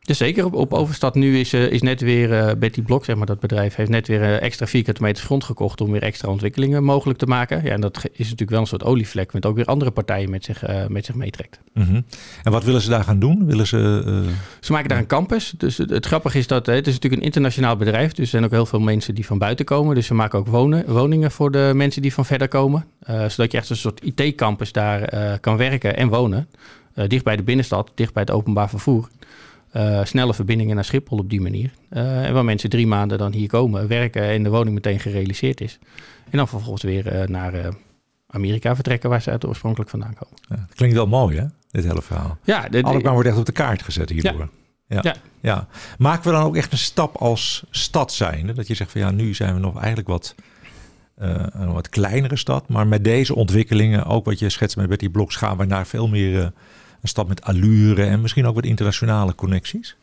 Dus 0.08 0.18
zeker 0.18 0.44
op, 0.44 0.54
op 0.54 0.72
Overstad 0.72 1.14
nu 1.14 1.38
is, 1.38 1.54
uh, 1.54 1.70
is 1.70 1.82
net 1.82 2.00
weer 2.00 2.30
uh, 2.30 2.50
Betty 2.58 2.82
Blok, 2.82 3.04
zeg 3.04 3.16
maar, 3.16 3.26
dat 3.26 3.40
bedrijf, 3.40 3.74
heeft 3.74 3.90
net 3.90 4.08
weer 4.08 4.22
extra 4.22 4.66
vierkante 4.66 5.02
meters 5.02 5.24
grond 5.24 5.44
gekocht 5.44 5.80
om 5.80 5.90
weer 5.90 6.02
extra 6.02 6.28
ontwikkelingen 6.28 6.84
mogelijk 6.84 7.18
te 7.18 7.26
maken. 7.26 7.64
Ja, 7.64 7.70
en 7.70 7.80
dat 7.80 7.96
is 7.96 8.18
natuurlijk 8.18 8.50
wel 8.50 8.60
een 8.60 8.66
soort 8.66 8.84
olievlek, 8.84 9.32
met 9.32 9.46
ook 9.46 9.56
weer 9.56 9.64
andere 9.64 9.90
partijen 9.90 10.30
met 10.30 10.44
zich, 10.44 10.88
met 10.88 11.04
zich 11.04 11.14
meetrekt. 11.14 11.60
Mm 11.74 11.84
-hmm. 11.84 12.04
En 12.42 12.52
wat 12.52 12.64
willen 12.64 12.80
ze 12.80 12.90
daar 12.90 13.04
gaan 13.04 13.18
doen? 13.18 13.46
Willen 13.46 13.66
ze, 13.66 14.24
ze 14.60 14.72
maken 14.72 14.88
daar 14.88 14.98
een 14.98 15.06
campus. 15.06 15.54
Dus 15.56 15.76
het, 15.76 15.90
het 15.90 16.06
grappige 16.06 16.38
is 16.38 16.46
dat 16.46 16.66
het 16.66 16.86
is 16.86 16.92
natuurlijk 16.92 17.22
een 17.22 17.26
internationaal 17.26 17.76
bedrijf, 17.76 18.10
dus 18.10 18.24
er 18.24 18.26
zijn 18.26 18.44
ook 18.44 18.50
heel 18.50 18.66
veel 18.66 18.80
mensen 18.80 19.14
die 19.14 19.26
van 19.26 19.38
buiten 19.38 19.64
komen. 19.64 19.94
Dus 19.94 20.06
ze 20.06 20.14
maken 20.14 20.38
ook 20.38 20.46
wonen, 20.46 20.92
woningen 20.92 21.30
voor 21.30 21.50
de 21.50 21.72
mensen 21.74 22.02
die 22.02 22.14
van 22.14 22.24
verder 22.24 22.48
komen, 22.48 22.84
zodat 23.06 23.52
je 23.52 23.58
echt 23.58 23.70
een 23.70 23.76
soort 23.76 24.04
IT-campus 24.04 24.72
daar 24.72 25.38
kan 25.40 25.56
werken 25.56 25.96
en 25.96 26.08
wonen. 26.08 26.48
Dicht 27.06 27.24
bij 27.24 27.36
de 27.36 27.42
binnenstad, 27.42 27.92
dicht 27.94 28.12
bij 28.12 28.22
het 28.22 28.32
openbaar 28.32 28.68
vervoer. 28.68 29.08
Uh, 29.76 30.04
snelle 30.04 30.34
verbindingen 30.34 30.74
naar 30.74 30.84
Schiphol 30.84 31.18
op 31.18 31.30
die 31.30 31.40
manier. 31.40 31.70
Uh, 31.90 32.26
en 32.26 32.34
waar 32.34 32.44
mensen 32.44 32.70
drie 32.70 32.86
maanden 32.86 33.18
dan 33.18 33.32
hier 33.32 33.48
komen, 33.48 33.88
werken 33.88 34.22
en 34.22 34.42
de 34.42 34.50
woning 34.50 34.74
meteen 34.74 35.00
gerealiseerd 35.00 35.60
is. 35.60 35.78
En 36.30 36.38
dan 36.38 36.48
vervolgens 36.48 36.82
weer 36.82 37.12
uh, 37.12 37.26
naar 37.26 37.74
Amerika 38.26 38.74
vertrekken, 38.74 39.10
waar 39.10 39.22
ze 39.22 39.30
uit 39.30 39.46
oorspronkelijk 39.46 39.90
vandaan 39.90 40.14
komen. 40.14 40.36
Ja, 40.48 40.56
dat 40.56 40.74
klinkt 40.74 40.94
wel 40.96 41.06
mooi, 41.06 41.38
hè? 41.38 41.44
Dit 41.70 41.84
hele 41.84 42.02
verhaal. 42.02 42.38
Ja, 42.44 42.68
de, 42.68 42.82
Alkmaar 42.82 43.12
wordt 43.12 43.28
echt 43.28 43.38
op 43.38 43.46
de 43.46 43.52
kaart 43.52 43.82
gezet 43.82 44.10
hierdoor. 44.10 44.48
Ja. 44.86 44.96
Ja. 44.96 45.00
ja. 45.02 45.14
Ja. 45.40 45.66
Maken 45.98 46.30
we 46.30 46.36
dan 46.36 46.46
ook 46.46 46.56
echt 46.56 46.72
een 46.72 46.78
stap 46.78 47.16
als 47.16 47.64
stad 47.70 48.12
zijnde? 48.12 48.52
Dat 48.52 48.66
je 48.66 48.74
zegt 48.74 48.90
van 48.90 49.00
ja, 49.00 49.10
nu 49.10 49.34
zijn 49.34 49.54
we 49.54 49.60
nog 49.60 49.76
eigenlijk 49.76 50.08
wat, 50.08 50.34
een 51.16 51.72
wat 51.72 51.88
kleinere 51.88 52.36
stad. 52.36 52.68
Maar 52.68 52.86
met 52.86 53.04
deze 53.04 53.34
ontwikkelingen, 53.34 54.04
ook 54.04 54.24
wat 54.24 54.38
je 54.38 54.48
schetst 54.48 54.76
met 54.76 54.88
Betty 54.88 55.08
Bloks, 55.08 55.36
gaan 55.36 55.56
we 55.56 55.64
naar 55.64 55.86
veel 55.86 56.08
meer 56.08 56.52
een 57.00 57.08
stad 57.08 57.28
met 57.28 57.42
allure 57.42 58.04
en 58.04 58.20
misschien 58.20 58.46
ook 58.46 58.54
wat 58.54 58.64
internationale 58.64 59.34
connecties? 59.34 59.96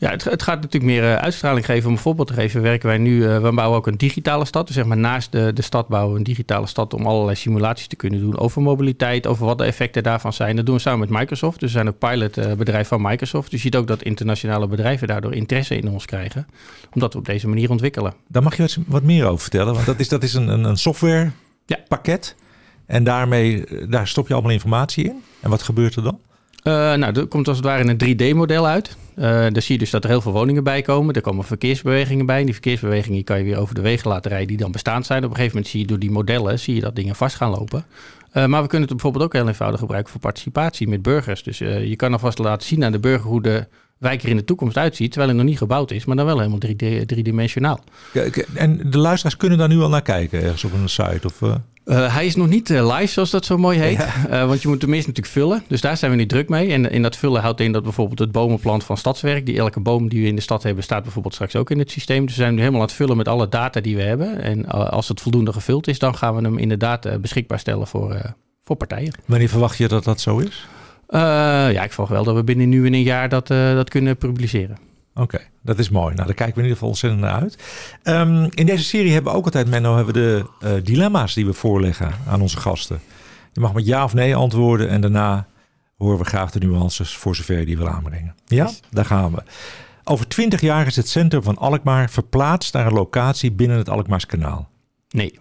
Ja, 0.00 0.10
het, 0.10 0.24
het, 0.24 0.42
gaat 0.42 0.62
natuurlijk 0.62 0.92
meer 0.92 1.02
uh, 1.02 1.14
uitstraling 1.16 1.64
geven. 1.66 1.86
Om 1.86 1.92
een 1.92 2.00
voorbeeld 2.00 2.28
te 2.28 2.34
geven, 2.34 2.62
werken 2.62 2.88
wij 2.88 2.98
nu, 2.98 3.16
uh, 3.16 3.42
we 3.42 3.52
bouwen 3.52 3.78
ook 3.78 3.86
een 3.86 3.96
digitale 3.96 4.44
stad. 4.44 4.66
Dus 4.66 4.76
zeg 4.76 4.84
maar 4.84 4.96
naast 4.96 5.32
de, 5.32 5.52
de 5.52 5.62
stad 5.62 5.88
bouwen 5.88 6.12
we 6.12 6.18
een 6.18 6.24
digitale 6.24 6.66
stad 6.66 6.94
om 6.94 7.06
allerlei 7.06 7.36
simulaties 7.36 7.86
te 7.86 7.96
kunnen 7.96 8.20
doen 8.20 8.38
over 8.38 8.62
mobiliteit, 8.62 9.26
over 9.26 9.46
wat 9.46 9.58
de 9.58 9.64
effecten 9.64 10.02
daarvan 10.02 10.32
zijn. 10.32 10.56
Dat 10.56 10.66
doen 10.66 10.74
we 10.74 10.80
samen 10.80 10.98
met 11.08 11.18
Microsoft. 11.18 11.60
Dus 11.60 11.72
we 11.72 11.76
zijn 11.76 11.88
ook 11.88 11.98
pilotbedrijf 11.98 12.88
van 12.88 13.02
Microsoft. 13.02 13.50
Dus 13.50 13.62
je 13.62 13.64
ziet 13.64 13.76
ook 13.76 13.86
dat 13.86 14.02
internationale 14.02 14.66
bedrijven 14.66 15.08
daardoor 15.08 15.34
interesse 15.34 15.76
in 15.76 15.88
ons 15.88 16.04
krijgen, 16.04 16.46
omdat 16.94 17.12
we 17.12 17.18
op 17.18 17.24
deze 17.24 17.48
manier 17.48 17.70
ontwikkelen. 17.70 18.14
Daar 18.28 18.42
mag 18.42 18.56
je 18.56 18.62
wat, 18.62 18.78
wat 18.86 19.02
meer 19.02 19.26
over 19.26 19.40
vertellen, 19.40 19.74
want 19.74 19.86
dat 19.86 20.00
is, 20.00 20.08
dat 20.08 20.22
is 20.22 20.34
een, 20.34 20.48
een, 20.48 20.64
een 20.64 20.78
softwarepakket. 20.78 22.34
Ja. 22.38 22.48
En 22.90 23.04
daarmee, 23.04 23.64
daar 23.88 24.08
stop 24.08 24.28
je 24.28 24.32
allemaal 24.32 24.52
informatie 24.52 25.04
in. 25.04 25.22
En 25.40 25.50
wat 25.50 25.62
gebeurt 25.62 25.94
er 25.94 26.02
dan? 26.02 26.18
Uh, 26.64 26.72
nou, 26.94 27.18
er 27.18 27.26
komt 27.26 27.48
als 27.48 27.56
het 27.56 27.66
ware 27.66 27.96
een 27.96 28.16
3D-model 28.16 28.66
uit. 28.66 28.96
Uh, 29.16 29.24
daar 29.24 29.62
zie 29.62 29.74
je 29.74 29.78
dus 29.78 29.90
dat 29.90 30.04
er 30.04 30.10
heel 30.10 30.20
veel 30.20 30.32
woningen 30.32 30.64
bij 30.64 30.82
komen. 30.82 31.14
Er 31.14 31.20
komen 31.20 31.44
verkeersbewegingen 31.44 32.26
bij. 32.26 32.38
En 32.38 32.44
die 32.44 32.52
verkeersbewegingen 32.52 33.24
kan 33.24 33.38
je 33.38 33.44
weer 33.44 33.58
over 33.58 33.74
de 33.74 33.80
wegen 33.80 34.10
laten 34.10 34.30
rijden 34.30 34.48
die 34.48 34.56
dan 34.56 34.72
bestaand 34.72 35.06
zijn. 35.06 35.24
Op 35.24 35.30
een 35.30 35.36
gegeven 35.36 35.54
moment 35.54 35.72
zie 35.72 35.80
je 35.80 35.86
door 35.86 35.98
die 35.98 36.10
modellen 36.10 36.58
zie 36.58 36.74
je 36.74 36.80
dat 36.80 36.96
dingen 36.96 37.16
vast 37.16 37.36
gaan 37.36 37.50
lopen. 37.50 37.84
Uh, 38.34 38.46
maar 38.46 38.62
we 38.62 38.68
kunnen 38.68 38.88
het 38.88 38.96
bijvoorbeeld 38.96 39.24
ook 39.24 39.32
heel 39.32 39.48
eenvoudig 39.48 39.80
gebruiken 39.80 40.12
voor 40.12 40.20
participatie 40.20 40.88
met 40.88 41.02
burgers. 41.02 41.42
Dus 41.42 41.58
je 41.58 41.96
kan 41.96 42.12
alvast 42.12 42.38
laten 42.38 42.66
zien 42.66 42.84
aan 42.84 42.92
de 42.92 43.00
burger 43.00 43.28
hoe 43.28 43.42
de 43.42 43.66
wijk 43.98 44.22
er 44.22 44.28
in 44.28 44.36
de 44.36 44.44
toekomst 44.44 44.76
uitziet, 44.76 45.10
terwijl 45.10 45.30
het 45.30 45.40
nog 45.40 45.48
niet 45.48 45.58
gebouwd 45.58 45.90
is, 45.90 46.04
maar 46.04 46.16
dan 46.16 46.26
wel 46.26 46.38
helemaal 46.38 46.58
driedimensionaal. 47.06 47.84
En 48.54 48.90
de 48.90 48.98
luisteraars 48.98 49.36
kunnen 49.36 49.58
daar 49.58 49.68
nu 49.68 49.80
al 49.80 49.88
naar 49.88 50.02
kijken, 50.02 50.42
ergens 50.42 50.64
op 50.64 50.72
een 50.72 50.88
site? 50.88 51.20
Of, 51.26 51.40
uh, 51.40 51.54
hij 51.94 52.26
is 52.26 52.36
nog 52.36 52.48
niet 52.48 52.70
uh, 52.70 52.96
live, 52.96 53.12
zoals 53.12 53.30
dat 53.30 53.44
zo 53.44 53.58
mooi 53.58 53.78
heet. 53.78 53.98
Ja. 53.98 54.42
Uh, 54.42 54.48
want 54.48 54.62
je 54.62 54.68
moet 54.68 54.82
hem 54.82 54.94
eerst 54.94 55.06
natuurlijk 55.06 55.34
vullen. 55.34 55.62
Dus 55.66 55.80
daar 55.80 55.96
zijn 55.96 56.10
we 56.10 56.16
nu 56.16 56.26
druk 56.26 56.48
mee. 56.48 56.72
En 56.72 56.90
in 56.90 57.02
dat 57.02 57.16
vullen 57.16 57.42
houdt 57.42 57.60
in 57.60 57.72
dat 57.72 57.82
bijvoorbeeld 57.82 58.18
het 58.18 58.32
bomenplan 58.32 58.82
van 58.82 58.96
Stadswerk... 58.96 59.46
die 59.46 59.58
elke 59.58 59.80
boom 59.80 60.08
die 60.08 60.22
we 60.22 60.28
in 60.28 60.34
de 60.34 60.40
stad 60.40 60.62
hebben... 60.62 60.84
staat 60.84 61.02
bijvoorbeeld 61.02 61.34
straks 61.34 61.56
ook 61.56 61.70
in 61.70 61.78
het 61.78 61.90
systeem. 61.90 62.26
Dus 62.26 62.36
we 62.36 62.42
zijn 62.42 62.54
nu 62.54 62.58
helemaal 62.58 62.80
aan 62.80 62.86
het 62.86 62.96
vullen 62.96 63.16
met 63.16 63.28
alle 63.28 63.48
data 63.48 63.80
die 63.80 63.96
we 63.96 64.02
hebben. 64.02 64.42
En 64.42 64.66
als 64.68 65.08
het 65.08 65.20
voldoende 65.20 65.52
gevuld 65.52 65.88
is... 65.88 65.98
dan 65.98 66.16
gaan 66.16 66.34
we 66.34 66.42
hem 66.42 66.58
inderdaad 66.58 67.20
beschikbaar 67.20 67.58
stellen 67.58 67.86
voor, 67.86 68.34
voor 68.64 68.76
partijen. 68.76 69.12
Wanneer 69.24 69.48
verwacht 69.48 69.78
je 69.78 69.88
dat 69.88 70.04
dat 70.04 70.20
zo 70.20 70.38
is? 70.38 70.66
ja, 71.08 71.82
ik 71.82 71.92
verwacht 71.92 72.12
wel 72.12 72.24
dat 72.24 72.34
we 72.34 72.44
binnen 72.44 72.68
nu 72.68 72.86
in 72.86 72.94
een 72.94 73.02
jaar 73.02 73.28
dat, 73.28 73.46
dat 73.46 73.88
kunnen 73.88 74.16
publiceren. 74.16 74.78
Oké, 75.14 75.38
dat 75.62 75.78
is 75.78 75.88
mooi. 75.88 76.14
Nou, 76.14 76.26
daar 76.26 76.34
kijken 76.34 76.54
we 76.54 76.62
in 76.62 76.68
ieder 76.68 76.72
geval 76.72 76.88
ontzettend 76.88 77.22
naar 77.22 77.40
uit. 77.40 77.58
Um, 78.04 78.48
in 78.50 78.66
deze 78.66 78.84
serie 78.84 79.12
hebben 79.12 79.32
we 79.32 79.38
ook 79.38 79.44
altijd, 79.44 79.68
Menno, 79.68 79.96
hebben 79.96 80.14
we 80.14 80.20
de 80.20 80.44
uh, 80.66 80.84
dilemma's 80.84 81.34
die 81.34 81.46
we 81.46 81.52
voorleggen 81.52 82.12
aan 82.28 82.40
onze 82.40 82.56
gasten. 82.56 83.00
Je 83.52 83.60
mag 83.60 83.72
met 83.72 83.86
ja 83.86 84.04
of 84.04 84.14
nee 84.14 84.36
antwoorden 84.36 84.88
en 84.88 85.00
daarna 85.00 85.46
horen 85.96 86.18
we 86.18 86.24
graag 86.24 86.50
de 86.50 86.58
nuances 86.58 87.16
voor 87.16 87.36
zover 87.36 87.58
je 87.58 87.66
die 87.66 87.76
wil 87.76 87.88
aanbrengen. 87.88 88.34
Ja, 88.46 88.70
daar 88.90 89.04
gaan 89.04 89.32
we. 89.32 89.42
Over 90.04 90.28
twintig 90.28 90.60
jaar 90.60 90.86
is 90.86 90.96
het 90.96 91.08
centrum 91.08 91.42
van 91.42 91.56
Alkmaar 91.56 92.10
verplaatst 92.10 92.74
naar 92.74 92.86
een 92.86 92.92
locatie 92.92 93.52
binnen 93.52 93.78
het 93.78 93.88
Alkmaarskanaal. 93.88 94.68
Nee. 95.10 95.38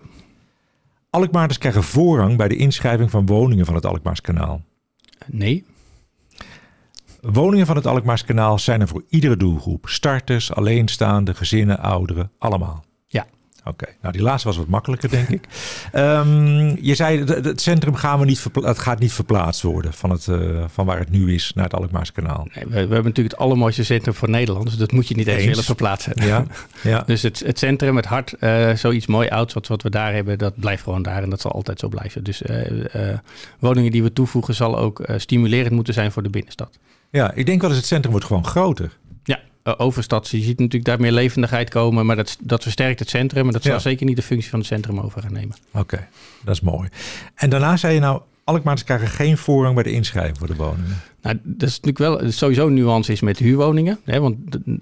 Alkmaarders 1.09 1.57
krijgen 1.57 1.83
voorrang 1.83 2.37
bij 2.37 2.47
de 2.47 2.55
inschrijving 2.55 3.11
van 3.11 3.25
woningen 3.25 3.65
van 3.65 3.75
het 3.75 3.85
Alkmaarskanaal. 3.85 4.61
Nee. 5.25 5.65
Woningen 7.21 7.65
van 7.65 7.75
het 7.75 7.87
Alkmaarskanaal 7.87 8.59
zijn 8.59 8.81
er 8.81 8.87
voor 8.87 9.03
iedere 9.09 9.37
doelgroep. 9.37 9.89
Starters, 9.89 10.53
alleenstaande, 10.53 11.33
gezinnen, 11.33 11.79
ouderen, 11.79 12.31
allemaal. 12.37 12.83
Ja. 13.07 13.25
Oké, 13.63 13.85
nou 14.01 14.13
die 14.13 14.21
laatste 14.21 14.47
was 14.47 14.57
wat 14.57 14.67
makkelijker, 14.67 15.09
denk 15.09 15.27
ik. 15.29 15.47
Um, 15.93 16.77
je 16.89 16.95
zei, 16.95 17.19
het, 17.19 17.45
het 17.45 17.61
centrum 17.61 17.95
gaan 17.95 18.19
we 18.19 18.25
niet 18.25 18.45
het 18.53 18.79
gaat 18.79 18.99
niet 18.99 19.13
verplaatst 19.13 19.61
worden 19.61 19.93
van, 19.93 20.09
het, 20.09 20.27
uh, 20.27 20.63
van 20.67 20.85
waar 20.85 20.99
het 20.99 21.09
nu 21.09 21.33
is 21.33 21.51
naar 21.55 21.63
het 21.63 21.73
Alkmaarskanaal. 21.73 22.47
Nee, 22.53 22.63
we, 22.63 22.69
we, 22.69 22.77
hebben 22.77 23.03
natuurlijk 23.03 23.31
het 23.31 23.37
allermooiste 23.37 23.83
centrum 23.83 24.13
voor 24.13 24.29
Nederland, 24.29 24.65
dus 24.65 24.77
dat 24.77 24.91
moet 24.91 25.07
je 25.07 25.15
niet 25.15 25.27
eens, 25.27 25.37
eens. 25.37 25.47
willen 25.47 25.63
verplaatsen. 25.63 26.13
Ja, 26.15 26.45
ja. 26.83 27.03
dus 27.05 27.21
het, 27.21 27.39
het 27.45 27.59
centrum, 27.59 27.95
het 27.95 28.05
hart, 28.05 28.35
uh, 28.39 28.73
zoiets 28.75 29.07
mooi 29.07 29.29
ouds 29.29 29.53
wat, 29.53 29.67
wat 29.67 29.81
we 29.81 29.89
daar 29.89 30.13
hebben, 30.13 30.37
dat 30.37 30.59
blijft 30.59 30.83
gewoon 30.83 31.01
daar 31.01 31.23
en 31.23 31.29
dat 31.29 31.41
zal 31.41 31.51
altijd 31.51 31.79
zo 31.79 31.87
blijven. 31.87 32.23
Dus 32.23 32.41
uh, 32.41 33.17
woningen 33.59 33.91
die 33.91 34.03
we 34.03 34.13
toevoegen 34.13 34.55
zal 34.55 34.77
ook 34.77 35.03
stimulerend 35.17 35.73
moeten 35.73 35.93
zijn 35.93 36.11
voor 36.11 36.23
de 36.23 36.29
binnenstad. 36.29 36.79
Ja, 37.11 37.33
ik 37.33 37.45
denk 37.45 37.61
wel 37.61 37.69
eens 37.69 37.79
het 37.79 37.87
centrum 37.87 38.11
wordt 38.11 38.25
gewoon 38.25 38.45
groter. 38.45 38.97
Ja, 39.23 39.39
overstad. 39.77 40.29
Je 40.29 40.37
ziet 40.37 40.59
natuurlijk 40.59 40.85
daar 40.85 40.99
meer 40.99 41.11
levendigheid 41.11 41.69
komen, 41.69 42.05
maar 42.05 42.15
dat, 42.15 42.37
dat 42.41 42.63
versterkt 42.63 42.99
het 42.99 43.09
centrum. 43.09 43.45
En 43.45 43.53
dat 43.53 43.63
zal 43.63 43.73
ja. 43.73 43.79
zeker 43.79 44.05
niet 44.05 44.15
de 44.15 44.21
functie 44.21 44.49
van 44.49 44.59
het 44.59 44.67
centrum 44.67 44.99
over 44.99 45.21
gaan 45.21 45.33
nemen. 45.33 45.55
Oké, 45.73 46.07
dat 46.43 46.55
is 46.55 46.61
mooi. 46.61 46.89
En 47.35 47.49
daarna 47.49 47.77
zei 47.77 47.93
je 47.93 47.99
nou, 47.99 48.21
Alkmaars 48.49 48.83
krijgen 48.83 49.07
geen 49.07 49.37
voorrang 49.37 49.75
bij 49.75 49.83
de 49.83 49.91
inschrijving 49.91 50.37
voor 50.37 50.47
de 50.47 50.55
woningen. 50.55 51.01
Nou, 51.21 51.39
dat 51.43 51.69
is 51.69 51.79
natuurlijk 51.79 52.21
wel 52.21 52.31
sowieso 52.31 52.67
een 52.67 52.73
nuance 52.73 53.11
is 53.11 53.21
met 53.21 53.37
huurwoningen. 53.37 53.99
Hè, 54.03 54.19
want 54.19 54.37
uh, 54.65 54.79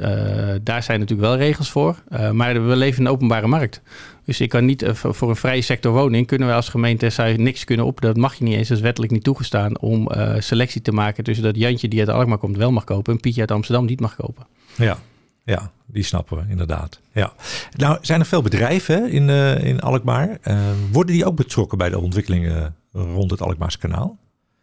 daar 0.63 0.83
zijn 0.83 0.99
natuurlijk 0.99 1.27
wel 1.27 1.37
regels 1.37 1.71
voor. 1.71 2.03
Uh, 2.11 2.31
maar 2.31 2.67
we 2.67 2.75
leven 2.75 2.99
in 2.99 3.05
een 3.05 3.11
openbare 3.11 3.47
markt. 3.47 3.81
Dus 4.25 4.41
ik 4.41 4.49
kan 4.49 4.65
niet 4.65 4.83
uh, 4.83 4.93
voor 4.93 5.29
een 5.29 5.35
vrije 5.35 5.61
sector 5.61 5.93
woning 5.93 6.27
kunnen 6.27 6.47
we 6.47 6.53
als 6.53 6.69
gemeente 6.69 7.35
niks 7.37 7.63
kunnen 7.63 7.85
op. 7.85 8.01
Dat 8.01 8.17
mag 8.17 8.35
je 8.35 8.43
niet 8.43 8.55
eens. 8.55 8.67
Dat 8.67 8.77
is 8.77 8.83
wettelijk 8.83 9.11
niet 9.11 9.23
toegestaan 9.23 9.79
om 9.79 10.09
selectie 10.39 10.81
te 10.81 10.91
maken 10.91 11.23
tussen 11.23 11.45
dat 11.45 11.55
Jantje 11.55 11.87
die 11.87 11.99
uit 11.99 12.09
Alkmaar 12.09 12.37
komt 12.37 12.57
wel 12.57 12.71
mag 12.71 12.83
kopen 12.83 13.13
en 13.13 13.19
Pietje 13.19 13.41
uit 13.41 13.51
Amsterdam 13.51 13.85
niet 13.85 13.99
mag 13.99 14.15
kopen. 14.15 14.45
Ja, 14.75 14.97
ja, 15.43 15.71
die 15.85 16.03
snappen 16.03 16.37
we 16.37 16.43
inderdaad. 16.49 16.99
Ja. 17.11 17.33
Nou, 17.71 17.97
zijn 18.01 18.19
er 18.19 18.25
veel 18.25 18.41
bedrijven 18.41 19.11
in, 19.11 19.29
uh, 19.29 19.63
in 19.63 19.79
Alkmaar. 19.79 20.37
Uh, 20.43 20.59
worden 20.91 21.13
die 21.13 21.25
ook 21.25 21.35
betrokken 21.35 21.77
bij 21.77 21.89
de 21.89 21.99
ontwikkelingen 21.99 22.75
rond 23.03 23.31
het 23.31 23.41
Alkmaars 23.41 23.77
kanaal? 23.77 24.17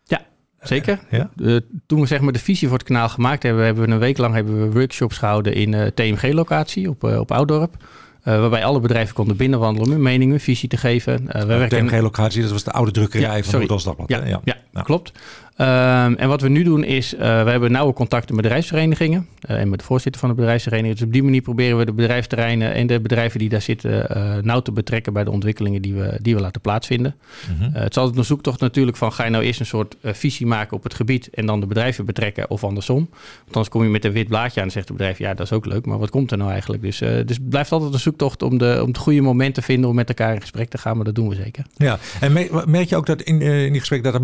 Ja, 0.04 0.20
zeker. 0.60 1.00
Uh, 1.10 1.20
ja? 1.36 1.60
toen 1.86 2.00
we 2.00 2.06
zeg 2.06 2.20
maar 2.20 2.32
de 2.32 2.38
visie 2.38 2.68
voor 2.68 2.78
het 2.78 2.86
kanaal 2.86 3.08
gemaakt 3.08 3.42
hebben, 3.42 3.64
hebben 3.64 3.86
we 3.86 3.92
een 3.92 3.98
week 3.98 4.18
lang 4.18 4.34
hebben 4.34 4.60
we 4.60 4.72
workshops 4.72 5.18
gehouden 5.18 5.54
in 5.54 5.92
TMG-locatie 5.94 6.88
op, 6.88 7.04
op 7.04 7.32
Oudorp. 7.32 7.76
Uh, 8.24 8.40
waarbij 8.40 8.64
alle 8.64 8.80
bedrijven 8.80 9.14
konden 9.14 9.36
binnenwandelen 9.36 9.86
om 9.86 9.92
hun 9.92 10.02
mening, 10.02 10.30
hun 10.30 10.40
visie 10.40 10.68
te 10.68 10.76
geven. 10.76 11.22
Uh, 11.22 11.32
we 11.32 11.46
werken 11.46 11.86
TMG 11.86 12.00
locatie, 12.00 12.42
dat 12.42 12.50
was 12.50 12.64
de 12.64 12.70
oude 12.70 12.90
drukkerij 12.90 13.36
ja, 13.36 13.42
van. 13.42 14.04
Ja, 14.06 14.24
ja, 14.24 14.40
ja, 14.44 14.56
ja, 14.72 14.82
klopt. 14.82 15.12
Um, 15.58 15.66
en 16.14 16.28
wat 16.28 16.40
we 16.40 16.48
nu 16.48 16.62
doen 16.62 16.84
is, 16.84 17.14
uh, 17.14 17.20
we 17.20 17.50
hebben 17.50 17.72
nauwe 17.72 17.92
contacten 17.92 18.34
met 18.34 18.44
bedrijfsverenigingen 18.44 19.28
uh, 19.50 19.60
en 19.60 19.68
met 19.70 19.78
de 19.78 19.84
voorzitter 19.84 20.20
van 20.20 20.30
de 20.30 20.34
bedrijfsvereniging. 20.34 20.94
Dus 20.94 21.06
op 21.06 21.12
die 21.12 21.22
manier 21.22 21.40
proberen 21.40 21.78
we 21.78 21.84
de 21.84 21.92
bedrijfsterreinen 21.92 22.72
en 22.72 22.86
de 22.86 23.00
bedrijven 23.00 23.38
die 23.38 23.48
daar 23.48 23.62
zitten 23.62 24.16
uh, 24.16 24.34
nauw 24.42 24.60
te 24.60 24.72
betrekken 24.72 25.12
bij 25.12 25.24
de 25.24 25.30
ontwikkelingen 25.30 25.82
die 25.82 25.94
we, 25.94 26.18
die 26.22 26.34
we 26.34 26.40
laten 26.40 26.60
plaatsvinden. 26.60 27.14
Mm 27.50 27.56
-hmm. 27.58 27.72
het 27.72 27.90
is 27.90 27.96
altijd 27.96 28.18
een 28.18 28.24
zoektocht 28.24 28.60
natuurlijk 28.60 28.96
van, 28.96 29.12
ga 29.12 29.24
je 29.24 29.30
nou 29.30 29.44
eerst 29.44 29.60
een 29.60 29.66
soort 29.66 29.96
visie 30.02 30.46
maken 30.46 30.76
op 30.76 30.82
het 30.82 30.94
gebied 30.94 31.28
en 31.30 31.46
dan 31.46 31.60
de 31.60 31.66
bedrijven 31.66 32.04
betrekken 32.04 32.50
of 32.50 32.64
andersom. 32.64 33.08
Want 33.42 33.46
anders 33.46 33.68
kom 33.68 33.82
je 33.82 33.88
met 33.88 34.04
een 34.04 34.12
wit 34.12 34.28
blaadje 34.28 34.60
aan 34.60 34.66
en 34.66 34.72
zegt 34.72 34.88
het 34.88 34.96
bedrijf, 34.96 35.18
ja 35.18 35.34
dat 35.34 35.46
is 35.46 35.52
ook 35.52 35.66
leuk, 35.66 35.86
maar 35.86 35.98
wat 35.98 36.10
komt 36.10 36.30
er 36.30 36.38
nou 36.38 36.50
eigenlijk? 36.50 36.82
Dus, 36.82 36.98
dus 36.98 37.36
het 37.36 37.48
blijft 37.48 37.72
altijd 37.72 37.92
een 37.92 38.00
zoektocht 38.00 38.42
om, 38.42 38.58
de, 38.58 38.78
om 38.82 38.88
het 38.88 38.98
goede 38.98 39.20
moment 39.20 39.54
te 39.54 39.62
vinden 39.62 39.90
om 39.90 39.94
met 39.94 40.08
elkaar 40.08 40.34
in 40.34 40.40
gesprek 40.40 40.70
te 40.70 40.78
gaan, 40.78 40.96
maar 40.96 41.04
dat 41.04 41.14
doen 41.14 41.28
we 41.28 41.34
zeker. 41.34 41.64
Ja, 41.76 41.98
en 42.20 42.32
merk 42.66 42.88
je 42.88 42.96
ook 42.96 43.06
dat 43.06 43.22
in, 43.22 43.40
in 43.40 43.70
die 43.70 43.80
gesprek 43.80 44.02
dat 44.02 44.14
er 44.14 44.20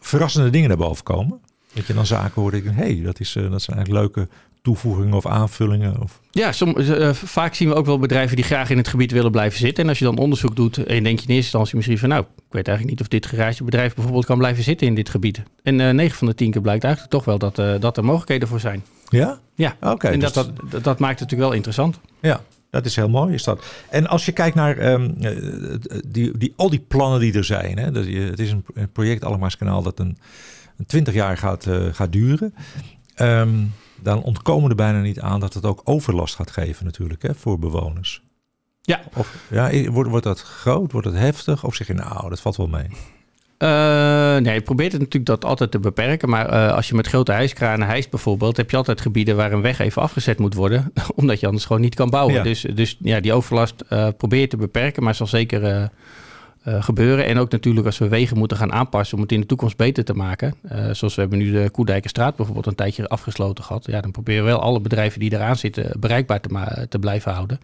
verrassende 0.00 0.50
dingen 0.56 0.68
naar 0.68 0.88
boven 0.88 1.04
komen? 1.04 1.40
Dat 1.72 1.86
je 1.86 1.94
dan 1.94 2.06
zaken 2.06 2.42
hoort. 2.42 2.54
Hé, 2.54 2.70
hey, 2.70 3.00
dat, 3.02 3.20
is, 3.20 3.32
dat 3.32 3.62
zijn 3.62 3.76
eigenlijk 3.76 3.88
leuke 3.88 4.28
toevoegingen 4.62 5.14
of 5.14 5.26
aanvullingen? 5.26 6.02
Of... 6.02 6.20
Ja, 6.30 6.52
som, 6.52 6.74
uh, 6.78 7.12
vaak 7.12 7.54
zien 7.54 7.68
we 7.68 7.74
ook 7.74 7.86
wel 7.86 7.98
bedrijven 7.98 8.36
die 8.36 8.44
graag 8.44 8.70
in 8.70 8.76
het 8.76 8.88
gebied 8.88 9.10
willen 9.10 9.30
blijven 9.30 9.58
zitten. 9.58 9.82
En 9.82 9.88
als 9.88 9.98
je 9.98 10.04
dan 10.04 10.18
onderzoek 10.18 10.56
doet 10.56 10.76
en 10.76 11.02
denk 11.02 11.18
je 11.18 11.26
in 11.26 11.34
eerste 11.34 11.34
instantie 11.34 11.76
misschien 11.76 11.98
van... 11.98 12.08
nou, 12.08 12.22
ik 12.22 12.52
weet 12.52 12.68
eigenlijk 12.68 12.98
niet 12.98 13.00
of 13.00 13.08
dit 13.08 13.26
garagebedrijf 13.26 13.94
bijvoorbeeld 13.94 14.24
kan 14.24 14.38
blijven 14.38 14.64
zitten 14.64 14.86
in 14.86 14.94
dit 14.94 15.08
gebied. 15.08 15.42
En 15.62 15.78
uh, 15.78 15.90
9 15.90 16.18
van 16.18 16.26
de 16.26 16.34
10 16.34 16.50
keer 16.50 16.60
blijkt 16.60 16.84
eigenlijk 16.84 17.14
toch 17.14 17.24
wel 17.24 17.38
dat, 17.38 17.58
uh, 17.58 17.74
dat 17.80 17.96
er 17.96 18.04
mogelijkheden 18.04 18.48
voor 18.48 18.60
zijn. 18.60 18.84
Ja? 19.08 19.38
Ja, 19.54 19.76
oké. 19.80 20.08
en 20.08 20.20
dus 20.20 20.32
dat, 20.32 20.50
dat, 20.70 20.84
dat 20.84 20.98
maakt 20.98 21.20
het 21.20 21.30
natuurlijk 21.30 21.48
wel 21.48 21.52
interessant. 21.52 22.00
Ja, 22.20 22.40
dat 22.76 22.86
is 22.86 22.96
heel 22.96 23.08
mooi, 23.08 23.34
is 23.34 23.44
dat. 23.44 23.64
En 23.90 24.06
als 24.06 24.24
je 24.24 24.32
kijkt 24.32 24.54
naar 24.56 24.92
um, 24.92 25.14
die, 26.08 26.38
die, 26.38 26.52
al 26.56 26.70
die 26.70 26.84
plannen 26.88 27.20
die 27.20 27.32
er 27.32 27.44
zijn. 27.44 27.78
Hè, 27.78 27.90
dat, 27.90 28.04
het 28.06 28.40
is 28.40 28.50
een 28.50 28.64
project 28.92 29.24
Allemaaskanaal 29.24 29.82
dat 29.82 29.98
een, 29.98 30.18
een 30.76 30.86
20 30.86 31.14
jaar 31.14 31.36
gaat, 31.36 31.66
uh, 31.66 31.86
gaat 31.92 32.12
duren. 32.12 32.54
Um, 33.20 33.72
dan 34.02 34.22
ontkomen 34.22 34.70
er 34.70 34.76
bijna 34.76 35.00
niet 35.00 35.20
aan 35.20 35.40
dat 35.40 35.54
het 35.54 35.64
ook 35.64 35.80
overlast 35.84 36.34
gaat 36.34 36.50
geven 36.50 36.84
natuurlijk 36.84 37.22
hè, 37.22 37.34
voor 37.34 37.58
bewoners. 37.58 38.22
Ja. 38.82 39.00
Of, 39.14 39.34
ja 39.50 39.90
wordt, 39.90 40.10
wordt 40.10 40.24
dat 40.24 40.40
groot? 40.40 40.92
Wordt 40.92 41.06
het 41.06 41.16
heftig? 41.16 41.64
Of 41.64 41.74
zeg 41.74 41.86
je 41.86 41.94
nou, 41.94 42.28
dat 42.28 42.40
valt 42.40 42.56
wel 42.56 42.68
mee? 42.68 42.88
Uh, 43.58 44.36
nee, 44.36 44.54
je 44.54 44.60
probeert 44.60 44.92
het 44.92 45.00
natuurlijk 45.00 45.26
dat 45.26 45.44
altijd 45.44 45.70
te 45.70 45.78
beperken. 45.78 46.28
Maar 46.28 46.52
uh, 46.52 46.72
als 46.74 46.88
je 46.88 46.94
met 46.94 47.06
grote 47.06 47.32
hijskranen 47.32 47.86
hijst 47.86 48.10
bijvoorbeeld... 48.10 48.56
heb 48.56 48.70
je 48.70 48.76
altijd 48.76 49.00
gebieden 49.00 49.36
waar 49.36 49.52
een 49.52 49.60
weg 49.60 49.78
even 49.78 50.02
afgezet 50.02 50.38
moet 50.38 50.54
worden... 50.54 50.92
omdat 51.14 51.40
je 51.40 51.46
anders 51.46 51.64
gewoon 51.64 51.82
niet 51.82 51.94
kan 51.94 52.10
bouwen. 52.10 52.34
Ja. 52.34 52.42
Dus, 52.42 52.60
dus 52.74 52.96
ja, 53.00 53.20
die 53.20 53.32
overlast 53.32 53.84
uh, 53.90 54.08
probeer 54.16 54.40
je 54.40 54.46
te 54.46 54.56
beperken... 54.56 55.02
maar 55.02 55.14
zal 55.14 55.26
zeker 55.26 55.90
gebeuren. 56.64 57.26
En 57.26 57.38
ook 57.38 57.50
natuurlijk 57.50 57.86
als 57.86 57.98
we 57.98 58.08
wegen 58.08 58.38
moeten 58.38 58.56
gaan 58.56 58.72
aanpassen 58.72 59.16
om 59.16 59.22
het 59.22 59.32
in 59.32 59.40
de 59.40 59.46
toekomst 59.46 59.76
beter 59.76 60.04
te 60.04 60.14
maken. 60.14 60.54
Zoals 60.92 61.14
we 61.14 61.20
hebben 61.20 61.38
nu 61.38 61.52
de 61.52 61.70
Koerdijkenstraat 61.70 62.36
bijvoorbeeld 62.36 62.66
een 62.66 62.74
tijdje 62.74 63.08
afgesloten 63.08 63.64
gehad. 63.64 63.86
Ja, 63.86 64.00
dan 64.00 64.10
proberen 64.10 64.44
we 64.44 64.50
wel 64.50 64.60
alle 64.60 64.80
bedrijven 64.80 65.20
die 65.20 65.32
eraan 65.32 65.56
zitten 65.56 66.00
bereikbaar 66.00 66.40
te, 66.40 66.86
te 66.88 66.98
blijven 66.98 67.32
houden. 67.32 67.60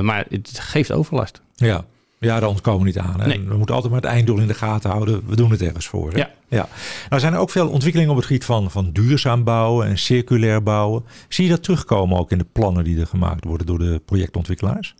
Maar 0.00 0.26
het 0.28 0.58
geeft 0.58 0.92
overlast. 0.92 1.40
Ja. 1.54 1.84
Ja, 2.26 2.40
daar 2.40 2.48
ontkomen 2.48 2.80
we 2.80 2.86
niet 2.86 2.98
aan. 2.98 3.20
Hè? 3.20 3.26
Nee. 3.26 3.40
We 3.48 3.56
moeten 3.56 3.74
altijd 3.74 3.92
maar 3.92 4.02
het 4.02 4.10
einddoel 4.10 4.38
in 4.38 4.46
de 4.46 4.54
gaten 4.54 4.90
houden. 4.90 5.22
We 5.26 5.36
doen 5.36 5.50
het 5.50 5.62
ergens 5.62 5.86
voor. 5.86 6.10
Hè? 6.12 6.18
Ja. 6.18 6.30
ja. 6.48 6.68
Nou 7.08 7.20
zijn 7.20 7.32
er 7.32 7.38
ook 7.38 7.50
veel 7.50 7.68
ontwikkelingen 7.68 8.12
op 8.12 8.16
het 8.16 8.26
gebied 8.26 8.44
van, 8.44 8.70
van 8.70 8.90
duurzaam 8.92 9.44
bouwen 9.44 9.86
en 9.86 9.98
circulair 9.98 10.62
bouwen. 10.62 11.04
Zie 11.28 11.44
je 11.44 11.50
dat 11.50 11.62
terugkomen 11.62 12.18
ook 12.18 12.30
in 12.30 12.38
de 12.38 12.46
plannen 12.52 12.84
die 12.84 13.00
er 13.00 13.06
gemaakt 13.06 13.44
worden 13.44 13.66
door 13.66 13.78
de 13.78 14.00
projectontwikkelaars? 14.04 14.94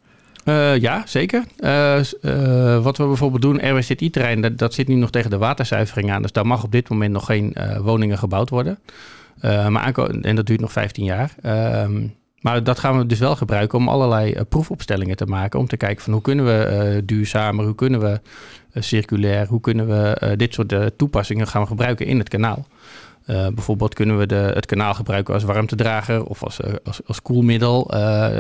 Uh, 0.44 0.76
ja, 0.76 1.02
zeker. 1.06 1.44
Uh, 1.58 1.98
uh, 2.22 2.82
wat 2.82 2.96
we 2.96 3.06
bijvoorbeeld 3.06 3.42
doen, 3.42 3.70
RWZI-terrein, 3.70 4.40
dat, 4.40 4.58
dat, 4.58 4.74
zit 4.74 4.88
nu 4.88 4.94
nog 4.94 5.10
tegen 5.10 5.30
de 5.30 5.38
waterzuivering 5.38 6.10
aan. 6.10 6.22
Dus 6.22 6.32
daar 6.32 6.46
mag 6.46 6.64
op 6.64 6.72
dit 6.72 6.88
moment 6.88 7.12
nog 7.12 7.26
geen 7.26 7.56
woningen 7.80 8.18
gebouwd 8.18 8.50
worden. 8.50 8.78
maar 9.68 9.94
en 10.20 10.36
dat 10.36 10.46
duurt 10.46 10.60
nog 10.60 10.72
15 10.72 11.04
jaar. 11.04 11.34
Maar 12.46 12.64
dat 12.64 12.78
gaan 12.78 12.98
we 12.98 13.06
dus 13.06 13.18
wel 13.18 13.37
gebruiken 13.37 13.78
om 13.78 13.88
allerlei 13.88 14.44
proefopstellingen 14.48 15.16
te 15.16 15.26
maken. 15.26 15.59
Om 15.59 15.66
te 15.66 15.76
kijken 15.76 16.04
van 16.04 16.12
hoe 16.12 16.22
kunnen 16.22 16.44
we 16.44 17.02
duurzamer, 17.04 17.64
hoe 17.64 17.74
kunnen 17.74 18.00
we 18.00 18.20
circulair, 18.74 19.46
hoe 19.46 19.61
kunnen 19.61 19.87
we 19.87 20.35
dit 20.37 20.54
soort 20.54 20.74
toepassingen 20.96 21.46
gaan 21.46 21.66
gebruiken 21.66 22.06
in 22.06 22.18
het 22.18 22.28
kanaal. 22.28 22.66
Bijvoorbeeld 23.26 23.94
kunnen 23.94 24.18
we 24.18 24.26
de, 24.26 24.35
het 24.54 24.66
kanaal 24.66 24.94
gebruiken 24.94 25.35
als 25.35 25.42
warmtedrager 25.42 26.24
of 26.24 26.42
als, 26.42 26.61
als, 26.85 27.00
als 27.06 27.22
koelmiddel. 27.22 27.87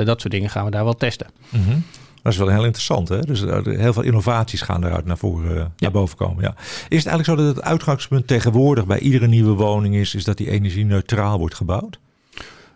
Dat 0.04 0.20
soort 0.20 0.32
dingen 0.32 0.50
gaan 0.50 0.64
we 0.64 0.70
daar 0.70 0.84
wel 0.84 0.96
testen. 0.96 1.26
Mm 1.48 1.62
-hmm. 1.64 1.82
Dat 2.22 2.32
is 2.32 2.38
wel 2.38 2.48
heel 2.48 2.64
interessant. 2.64 3.08
Hè? 3.08 3.20
Dus 3.20 3.40
heel 3.64 3.92
veel 3.92 4.02
innovaties 4.02 4.60
gaan 4.60 4.84
eruit 4.84 5.04
naar, 5.04 5.18
voren, 5.18 5.56
ja. 5.56 5.70
naar 5.78 5.90
boven 5.90 6.16
komen. 6.16 6.42
Ja. 6.42 6.54
Is 6.88 7.04
het 7.04 7.06
eigenlijk 7.06 7.24
zo 7.24 7.36
dat 7.36 7.56
het 7.56 7.64
uitgangspunt 7.64 8.26
tegenwoordig 8.26 8.86
bij 8.86 8.98
iedere 8.98 9.26
nieuwe 9.26 9.52
woning 9.52 9.94
is, 9.94 10.14
is 10.14 10.24
dat 10.24 10.36
die 10.36 10.50
energie 10.50 10.84
neutraal 10.84 11.38
wordt 11.38 11.54
gebouwd? 11.54 11.98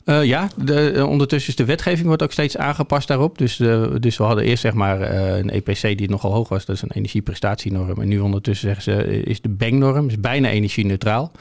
Uh, 0.05 0.25
ja, 0.25 0.49
de, 0.57 1.07
ondertussen 1.09 1.51
is 1.51 1.57
de 1.57 1.65
wetgeving 1.65 2.07
wordt 2.07 2.23
ook 2.23 2.33
steeds 2.33 2.57
aangepast 2.57 3.09
daarop. 3.09 3.39
Dus, 3.39 3.57
de, 3.57 3.97
dus 4.01 4.17
we 4.17 4.25
hadden 4.25 4.45
eerst 4.45 4.63
zeg 4.63 4.73
maar 4.73 5.01
een 5.39 5.51
EPC 5.51 5.99
die 5.99 6.09
nogal 6.09 6.33
hoog 6.33 6.49
was. 6.49 6.65
Dat 6.65 6.77
is 6.77 6.83
een 6.83 6.93
energieprestatienorm. 6.93 8.01
En 8.01 8.09
nu 8.09 8.19
ondertussen 8.19 8.69
zeggen 8.69 8.83
ze 8.83 9.23
is 9.23 9.41
de 9.41 9.49
BENG-norm, 9.49 10.09
is 10.09 10.21
bijna 10.21 10.49
energie-neutraal. 10.49 11.33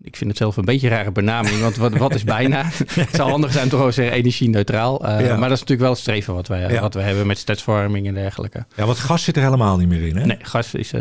Ik 0.00 0.16
vind 0.16 0.30
het 0.30 0.38
zelf 0.38 0.56
een 0.56 0.64
beetje 0.64 0.86
een 0.86 0.96
rare 0.96 1.12
benaming, 1.12 1.60
want 1.60 1.76
wat, 1.76 1.96
wat 1.96 2.14
is 2.14 2.24
bijna? 2.38 2.62
het 2.90 3.14
zou 3.14 3.30
handig 3.30 3.52
zijn 3.52 3.68
toch 3.68 3.80
ook 3.80 3.92
zeggen 3.92 4.16
energie-neutraal. 4.16 5.08
Ja. 5.08 5.18
Maar 5.18 5.48
dat 5.48 5.58
is 5.58 5.60
natuurlijk 5.60 5.80
wel 5.80 5.90
het 5.90 5.98
streven 5.98 6.34
wat 6.34 6.48
wij, 6.48 6.72
ja. 6.72 6.80
wat 6.80 6.94
we 6.94 7.00
hebben 7.00 7.26
met 7.26 7.38
stadsvorming 7.38 8.06
en 8.06 8.14
dergelijke. 8.14 8.66
Ja, 8.76 8.86
want 8.86 8.98
gas 8.98 9.24
zit 9.24 9.36
er 9.36 9.42
helemaal 9.42 9.76
niet 9.76 9.88
meer 9.88 10.06
in, 10.06 10.16
hè? 10.16 10.24
Nee, 10.24 10.38
gas, 10.40 10.74
is, 10.74 10.92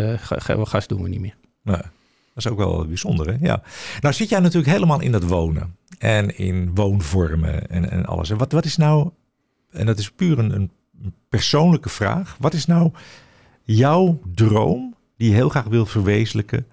gas 0.63 0.87
doen 0.87 1.03
we 1.03 1.09
niet 1.09 1.19
meer. 1.19 1.35
Nee. 1.63 1.81
Dat 2.35 2.45
is 2.45 2.51
ook 2.51 2.57
wel 2.57 2.85
bijzonder, 2.87 3.27
hè? 3.27 3.37
Ja. 3.39 3.61
Nou 4.01 4.13
zit 4.13 4.29
jij 4.29 4.39
natuurlijk 4.39 4.71
helemaal 4.71 5.01
in 5.01 5.11
dat 5.11 5.23
wonen 5.23 5.75
en 5.97 6.37
in 6.37 6.75
woonvormen 6.75 7.69
en, 7.69 7.91
en 7.91 8.05
alles. 8.05 8.29
En 8.29 8.37
wat, 8.37 8.51
wat 8.51 8.65
is 8.65 8.77
nou, 8.77 9.09
en 9.71 9.85
dat 9.85 9.99
is 9.99 10.11
puur 10.11 10.39
een, 10.39 10.55
een 10.55 10.71
persoonlijke 11.29 11.89
vraag, 11.89 12.35
wat 12.39 12.53
is 12.53 12.65
nou 12.65 12.91
jouw 13.63 14.19
droom 14.33 14.95
die 15.17 15.29
je 15.29 15.35
heel 15.35 15.49
graag 15.49 15.63
wil 15.63 15.85
verwezenlijken 15.85 16.67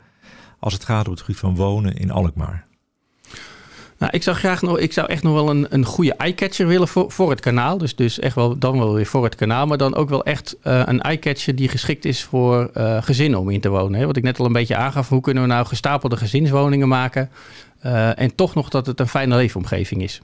als 0.59 0.73
het 0.73 0.85
gaat 0.85 1.07
om 1.07 1.13
het 1.13 1.21
gebied 1.21 1.41
van 1.41 1.55
wonen 1.55 1.97
in 1.97 2.11
Alkmaar? 2.11 2.67
Nou, 4.03 4.15
ik 4.15 4.23
zou 4.23 4.37
graag 4.37 4.63
nog, 4.63 4.79
ik 4.79 4.93
zou 4.93 5.09
echt 5.09 5.23
nog 5.23 5.35
wel 5.35 5.51
een, 5.51 5.67
een 5.71 5.85
goede 5.85 6.15
eyecatcher 6.15 6.67
willen 6.67 6.89
voor, 6.89 7.11
voor 7.11 7.31
het 7.31 7.41
kanaal. 7.41 7.79
Dus, 7.79 7.95
dus 7.95 8.19
echt 8.19 8.35
wel 8.35 8.59
dan 8.59 8.79
wel 8.79 8.95
weer 8.95 9.07
voor 9.07 9.25
het 9.25 9.35
kanaal. 9.35 9.67
Maar 9.67 9.79
dan 9.79 9.95
ook 9.95 10.09
wel 10.09 10.25
echt 10.25 10.57
uh, 10.65 10.83
een 10.85 11.01
eyecatcher 11.01 11.55
die 11.55 11.69
geschikt 11.69 12.05
is 12.05 12.23
voor 12.23 12.71
uh, 12.77 13.03
gezinnen 13.03 13.41
om 13.41 13.51
in 13.51 13.61
te 13.61 13.69
wonen. 13.69 14.01
Hè? 14.01 14.07
Wat 14.07 14.17
ik 14.17 14.23
net 14.23 14.39
al 14.39 14.47
een 14.47 14.53
beetje 14.53 14.77
aangaf. 14.77 15.09
Hoe 15.09 15.21
kunnen 15.21 15.43
we 15.43 15.49
nou 15.49 15.67
gestapelde 15.67 16.17
gezinswoningen 16.17 16.89
maken? 16.89 17.31
Uh, 17.87 18.19
en 18.19 18.35
toch 18.35 18.55
nog 18.55 18.69
dat 18.69 18.87
het 18.87 19.01
een 19.01 19.09
fijne 19.09 19.37
leefomgeving 19.37 20.03
is. 20.03 20.21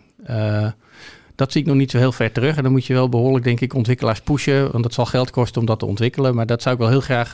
dat 1.34 1.52
zie 1.52 1.60
ik 1.60 1.66
nog 1.66 1.76
niet 1.76 1.90
zo 1.90 1.98
heel 1.98 2.12
ver 2.12 2.32
terug. 2.32 2.56
En 2.56 2.62
dan 2.62 2.72
moet 2.72 2.86
je 2.86 2.94
wel 2.94 3.08
behoorlijk, 3.08 3.44
denk 3.44 3.60
ik, 3.60 3.74
ontwikkelaars 3.74 4.20
pushen. 4.20 4.70
Want 4.72 4.82
dat 4.82 4.94
zal 4.94 5.06
geld 5.06 5.30
kosten 5.30 5.60
om 5.60 5.66
dat 5.66 5.78
te 5.78 5.86
ontwikkelen. 5.86 6.34
Maar 6.34 6.46
dat 6.46 6.62
zou 6.62 6.74
ik 6.74 6.80
wel 6.80 6.90
heel 6.90 7.00
graag 7.00 7.32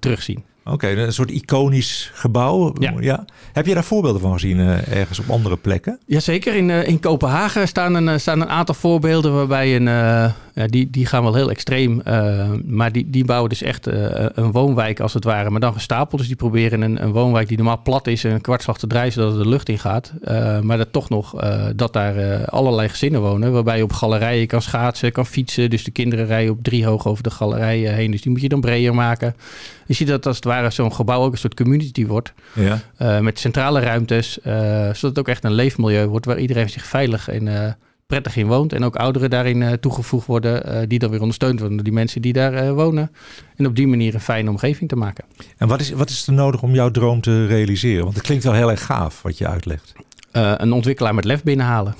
terugzien. 0.00 0.44
Oké, 0.64 0.74
okay, 0.74 0.96
een 0.96 1.12
soort 1.12 1.30
iconisch 1.30 2.10
gebouw. 2.14 2.74
Ja. 2.78 2.94
ja. 3.00 3.24
Heb 3.52 3.66
je 3.66 3.74
daar 3.74 3.84
voorbeelden 3.84 4.20
van 4.20 4.32
gezien 4.32 4.58
uh, 4.58 4.92
ergens 4.92 5.18
op 5.18 5.30
andere 5.30 5.56
plekken? 5.56 5.98
Jazeker, 6.06 6.54
in, 6.54 6.68
uh, 6.68 6.88
in 6.88 7.00
Kopenhagen 7.00 7.68
staan 7.68 7.94
een, 7.94 8.20
staan 8.20 8.40
een 8.40 8.48
aantal 8.48 8.74
voorbeelden 8.74 9.34
waarbij 9.34 9.76
een, 9.76 9.86
uh, 9.86 10.32
ja, 10.54 10.66
die, 10.66 10.90
die 10.90 11.06
gaan 11.06 11.22
wel 11.22 11.34
heel 11.34 11.50
extreem, 11.50 12.02
maar 12.64 12.92
die, 12.92 13.10
die 13.10 13.24
bouwen 13.24 13.48
dus 13.48 13.62
echt 13.62 13.86
een 13.86 14.52
woonwijk 14.52 15.00
als 15.00 15.14
het 15.14 15.24
ware, 15.24 15.50
maar 15.50 15.60
dan 15.60 15.72
gestapeld. 15.72 16.18
Dus 16.18 16.26
die 16.26 16.36
proberen 16.36 16.80
een, 16.80 17.02
een 17.02 17.12
woonwijk 17.12 17.48
die 17.48 17.56
normaal 17.56 17.82
plat 17.82 18.06
is 18.06 18.24
en 18.24 18.32
een 18.32 18.40
kwartslag 18.40 18.78
te 18.78 18.86
draaien 18.86 19.12
zodat 19.12 19.32
het 19.32 19.42
de 19.42 19.48
lucht 19.48 19.68
in 19.68 19.78
gaat. 19.78 20.12
maar 20.62 20.76
dat 20.76 20.92
toch 20.92 21.08
nog, 21.08 21.34
dat 21.76 21.92
daar 21.92 22.44
allerlei 22.44 22.88
gezinnen 22.88 23.20
wonen, 23.20 23.52
waarbij 23.52 23.76
je 23.76 23.82
op 23.82 23.92
galerijen 23.92 24.46
kan 24.46 24.62
schaatsen, 24.62 25.12
kan 25.12 25.26
fietsen. 25.26 25.70
Dus 25.70 25.84
de 25.84 25.90
kinderen 25.90 26.26
rijden 26.26 26.52
op 26.52 26.62
drie 26.62 26.86
hoog 26.86 27.06
over 27.06 27.22
de 27.22 27.30
galerijen 27.30 27.94
heen, 27.94 28.10
dus 28.10 28.22
die 28.22 28.32
moet 28.32 28.40
je 28.40 28.48
dan 28.48 28.60
breder 28.60 28.94
maken. 28.94 29.34
Je 29.86 29.94
ziet 29.94 30.08
dat 30.08 30.26
als 30.26 30.36
het 30.36 30.44
ware 30.44 30.70
zo'n 30.70 30.94
gebouw 30.94 31.22
ook 31.22 31.32
een 31.32 31.38
soort 31.38 31.54
community 31.54 32.06
wordt. 32.06 32.32
Ja. 32.52 33.20
Met 33.20 33.38
centrale 33.38 33.80
ruimtes. 33.80 34.38
Zodat 34.42 35.00
het 35.00 35.18
ook 35.18 35.28
echt 35.28 35.44
een 35.44 35.52
leefmilieu 35.52 36.06
wordt 36.06 36.26
waar 36.26 36.38
iedereen 36.38 36.70
zich 36.70 36.84
veilig 36.84 37.28
en 37.28 37.46
uh, 37.46 37.72
prettig 38.14 38.36
in 38.36 38.46
woont. 38.46 38.72
En 38.72 38.84
ook 38.84 38.96
ouderen 38.96 39.30
daarin 39.30 39.80
toegevoegd 39.80 40.26
worden, 40.26 40.88
die 40.88 40.98
dan 40.98 41.10
weer 41.10 41.20
ondersteund 41.20 41.58
worden 41.58 41.76
door 41.76 41.84
die 41.84 41.94
mensen 41.94 42.22
die 42.22 42.32
daar 42.32 42.74
wonen. 42.74 43.10
En 43.56 43.66
op 43.66 43.76
die 43.76 43.86
manier 43.86 44.14
een 44.14 44.20
fijne 44.20 44.50
omgeving 44.50 44.88
te 44.88 44.96
maken. 44.96 45.24
En 45.56 45.68
wat 45.68 45.80
is, 45.80 45.90
wat 45.90 46.10
is 46.10 46.26
er 46.26 46.32
nodig 46.32 46.62
om 46.62 46.74
jouw 46.74 46.90
droom 46.90 47.20
te 47.20 47.46
realiseren? 47.46 48.02
Want 48.02 48.14
het 48.14 48.24
klinkt 48.24 48.44
wel 48.44 48.52
heel 48.52 48.70
erg 48.70 48.84
gaaf 48.84 49.22
wat 49.22 49.38
je 49.38 49.48
uitlegt. 49.48 49.92
een 50.32 50.72
ontwikkelaar 50.72 51.14
met 51.14 51.24
lef 51.24 51.42
binnenhalen. 51.42 51.94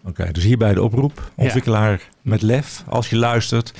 Oké, 0.00 0.10
okay, 0.20 0.32
dus 0.32 0.44
hierbij 0.44 0.74
de 0.74 0.82
oproep. 0.82 1.30
Ontwikkelaar 1.34 1.90
ja. 1.90 1.98
met 2.22 2.42
lef. 2.42 2.84
Als 2.88 3.10
je 3.10 3.16
luistert, 3.16 3.72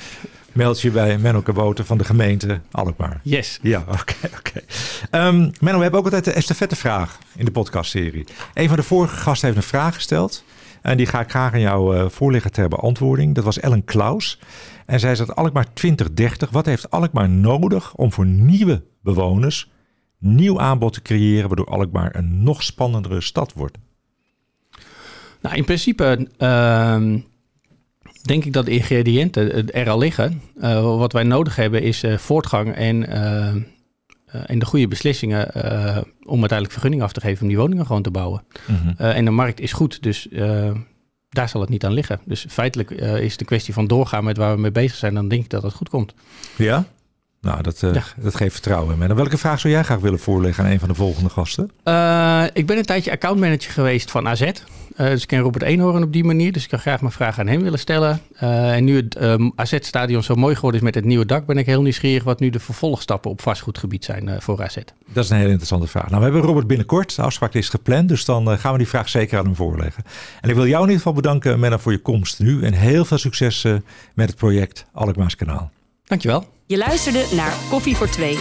meld 0.51 0.81
je 0.81 0.91
bij 0.91 1.17
Menno 1.17 1.41
Kaboter 1.41 1.85
van 1.85 1.97
de 1.97 2.03
gemeente 2.03 2.59
Alkmaar. 2.71 3.19
Yes. 3.23 3.59
Ja, 3.61 3.79
oké. 3.87 3.91
Okay, 4.01 4.39
okay. 4.39 5.27
um, 5.27 5.51
Menno, 5.59 5.77
we 5.77 5.83
hebben 5.83 5.99
ook 5.99 6.05
altijd 6.05 6.25
de 6.25 6.31
estafettevraag 6.31 7.17
in 7.35 7.45
de 7.45 7.51
podcastserie. 7.51 8.25
Een 8.53 8.67
van 8.67 8.77
de 8.77 8.83
vorige 8.83 9.15
gasten 9.15 9.47
heeft 9.47 9.59
een 9.59 9.67
vraag 9.69 9.95
gesteld. 9.95 10.43
En 10.83 10.97
die 10.97 11.05
ga 11.05 11.19
ik 11.19 11.29
graag 11.29 11.53
aan 11.53 11.59
jou 11.59 11.97
uh, 11.97 12.09
voorleggen 12.09 12.51
ter 12.51 12.69
beantwoording. 12.69 13.35
Dat 13.35 13.43
was 13.43 13.59
Ellen 13.59 13.83
Klaus. 13.83 14.39
En 14.85 14.99
zij 14.99 15.15
zegt 15.15 15.35
Alkmaar 15.35 15.73
2030. 15.73 16.49
Wat 16.49 16.65
heeft 16.65 16.91
Alkmaar 16.91 17.29
nodig 17.29 17.95
om 17.95 18.11
voor 18.11 18.25
nieuwe 18.25 18.83
bewoners 19.01 19.71
nieuw 20.17 20.59
aanbod 20.59 20.93
te 20.93 21.01
creëren... 21.01 21.47
waardoor 21.47 21.67
Alkmaar 21.67 22.15
een 22.15 22.43
nog 22.43 22.63
spannendere 22.63 23.21
stad 23.21 23.53
wordt? 23.53 23.77
Nou, 25.41 25.55
in 25.55 25.65
principe... 25.65 26.27
Uh 26.37 27.15
denk 28.23 28.45
ik 28.45 28.53
dat 28.53 28.65
de 28.65 28.71
ingrediënten 28.71 29.71
er 29.71 29.89
al 29.89 29.97
liggen. 29.97 30.41
Uh, 30.57 30.97
wat 30.97 31.13
wij 31.13 31.23
nodig 31.23 31.55
hebben 31.55 31.81
is 31.81 32.03
voortgang 32.17 32.75
en, 32.75 33.09
uh, 33.09 33.63
en 34.45 34.59
de 34.59 34.65
goede 34.65 34.87
beslissingen 34.87 35.47
om 36.23 36.39
uiteindelijk 36.39 36.71
vergunning 36.71 37.01
af 37.01 37.11
te 37.11 37.21
geven 37.21 37.41
om 37.41 37.47
die 37.47 37.57
woningen 37.57 37.85
gewoon 37.85 38.01
te 38.01 38.11
bouwen. 38.11 38.43
Mm 38.67 38.75
-hmm. 38.75 38.93
en 38.97 39.25
de 39.25 39.31
markt 39.31 39.59
is 39.59 39.73
goed, 39.73 40.03
dus 40.03 40.27
daar 41.29 41.49
zal 41.49 41.61
het 41.61 41.69
niet 41.69 41.85
aan 41.85 41.93
liggen. 41.93 42.19
Dus 42.25 42.45
feitelijk 42.49 42.91
is 42.91 43.31
het 43.31 43.39
een 43.39 43.45
kwestie 43.45 43.73
van 43.73 43.87
doorgaan 43.87 44.23
met 44.23 44.37
waar 44.37 44.55
we 44.55 44.61
mee 44.61 44.71
bezig 44.71 44.97
zijn. 44.97 45.13
Dan 45.13 45.27
denk 45.27 45.43
ik 45.43 45.49
dat 45.49 45.63
het 45.63 45.73
goed 45.73 45.89
komt. 45.89 46.13
Ja? 46.57 46.85
Nou, 47.43 47.61
dat, 47.61 47.81
uh, 47.81 47.91
dat 48.17 48.35
geeft 48.35 48.53
vertrouwen. 48.53 49.01
En 49.01 49.15
welke 49.15 49.37
vraag 49.37 49.59
zou 49.59 49.73
jij 49.73 49.83
graag 49.83 49.99
willen 49.99 50.19
voorleggen 50.19 50.63
aan 50.63 50.71
een 50.71 50.79
van 50.79 50.87
de 50.87 50.95
volgende 50.95 51.29
gasten? 51.29 51.71
Uh, 51.83 52.43
ik 52.53 52.65
ben 52.65 52.77
een 52.77 52.85
tijdje 52.85 53.11
accountmanager 53.11 53.71
geweest 53.71 54.11
van 54.11 54.27
AZ. 54.27 54.41
Uh, 54.41 54.51
dus 54.97 55.21
ik 55.21 55.27
ken 55.27 55.39
Robert 55.39 55.63
Eenhoorn 55.63 56.03
op 56.03 56.13
die 56.13 56.23
manier. 56.23 56.51
Dus 56.51 56.63
ik 56.63 56.69
kan 56.69 56.79
graag 56.79 57.01
mijn 57.01 57.13
vraag 57.13 57.39
aan 57.39 57.47
hem 57.47 57.61
willen 57.61 57.79
stellen. 57.79 58.19
en 58.35 58.83
nu 58.83 58.95
het 58.95 59.21
um, 59.21 59.51
AZ-stadion 59.55 60.23
zo 60.23 60.35
mooi 60.35 60.55
geworden 60.55 60.79
is 60.79 60.85
met 60.85 60.95
het 60.95 61.05
nieuwe 61.05 61.25
dak... 61.25 61.45
ben 61.45 61.57
ik 61.57 61.65
heel 61.65 61.81
nieuwsgierig 61.81 62.23
wat 62.23 62.39
nu 62.39 62.49
de 62.49 62.59
vervolgstappen 62.59 63.31
op 63.31 63.41
vastgoedgebied 63.41 64.05
zijn 64.05 64.41
voor 64.41 64.63
AZ. 64.63 64.77
Dat 65.13 65.23
is 65.23 65.29
een 65.29 65.37
hele 65.37 65.49
interessante 65.49 65.87
vraag. 65.87 66.09
Nou, 66.09 66.17
we 66.17 66.23
hebben 66.23 66.41
Robert 66.41 66.67
binnenkort. 66.67 67.15
De 67.15 67.21
afspraak 67.21 67.53
is 67.53 67.69
gepland, 67.69 68.09
dus 68.09 68.25
dan 68.25 68.57
gaan 68.57 68.71
we 68.71 68.77
die 68.77 68.87
vraag 68.87 69.09
zeker 69.09 69.37
aan 69.37 69.45
hem 69.45 69.55
voorleggen. 69.55 70.03
En 70.41 70.49
ik 70.49 70.55
wil 70.55 70.67
jou 70.67 70.75
in 70.75 70.89
ieder 70.89 70.97
geval 70.97 71.13
bedanken, 71.13 71.59
Menno, 71.59 71.77
voor 71.77 71.91
je 71.91 72.01
komst 72.01 72.39
nu. 72.39 72.63
En 72.63 72.73
heel 72.73 73.05
veel 73.05 73.17
succes 73.17 73.63
met 74.13 74.29
het 74.29 74.35
project 74.35 74.85
Alkmaars 74.91 75.35
Kanaal. 75.35 75.71
Dankjewel. 76.05 76.52
Je 76.65 76.77
luisterde 76.77 77.25
naar 77.35 77.53
Koffie 77.69 77.95
voor 77.95 78.09
Twee. 78.09 78.37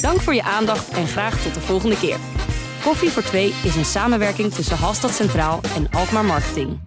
Dank 0.00 0.20
voor 0.20 0.34
je 0.34 0.42
aandacht 0.42 0.88
en 0.88 1.06
graag 1.06 1.42
tot 1.42 1.54
de 1.54 1.60
volgende 1.60 1.98
keer. 1.98 2.16
Koffie 2.82 3.10
voor 3.10 3.22
Twee 3.22 3.54
is 3.64 3.76
een 3.76 3.84
samenwerking 3.84 4.52
tussen 4.52 4.76
Halstad 4.76 5.14
Centraal 5.14 5.60
en 5.74 5.90
Alkmaar 5.90 6.24
Marketing. 6.24 6.80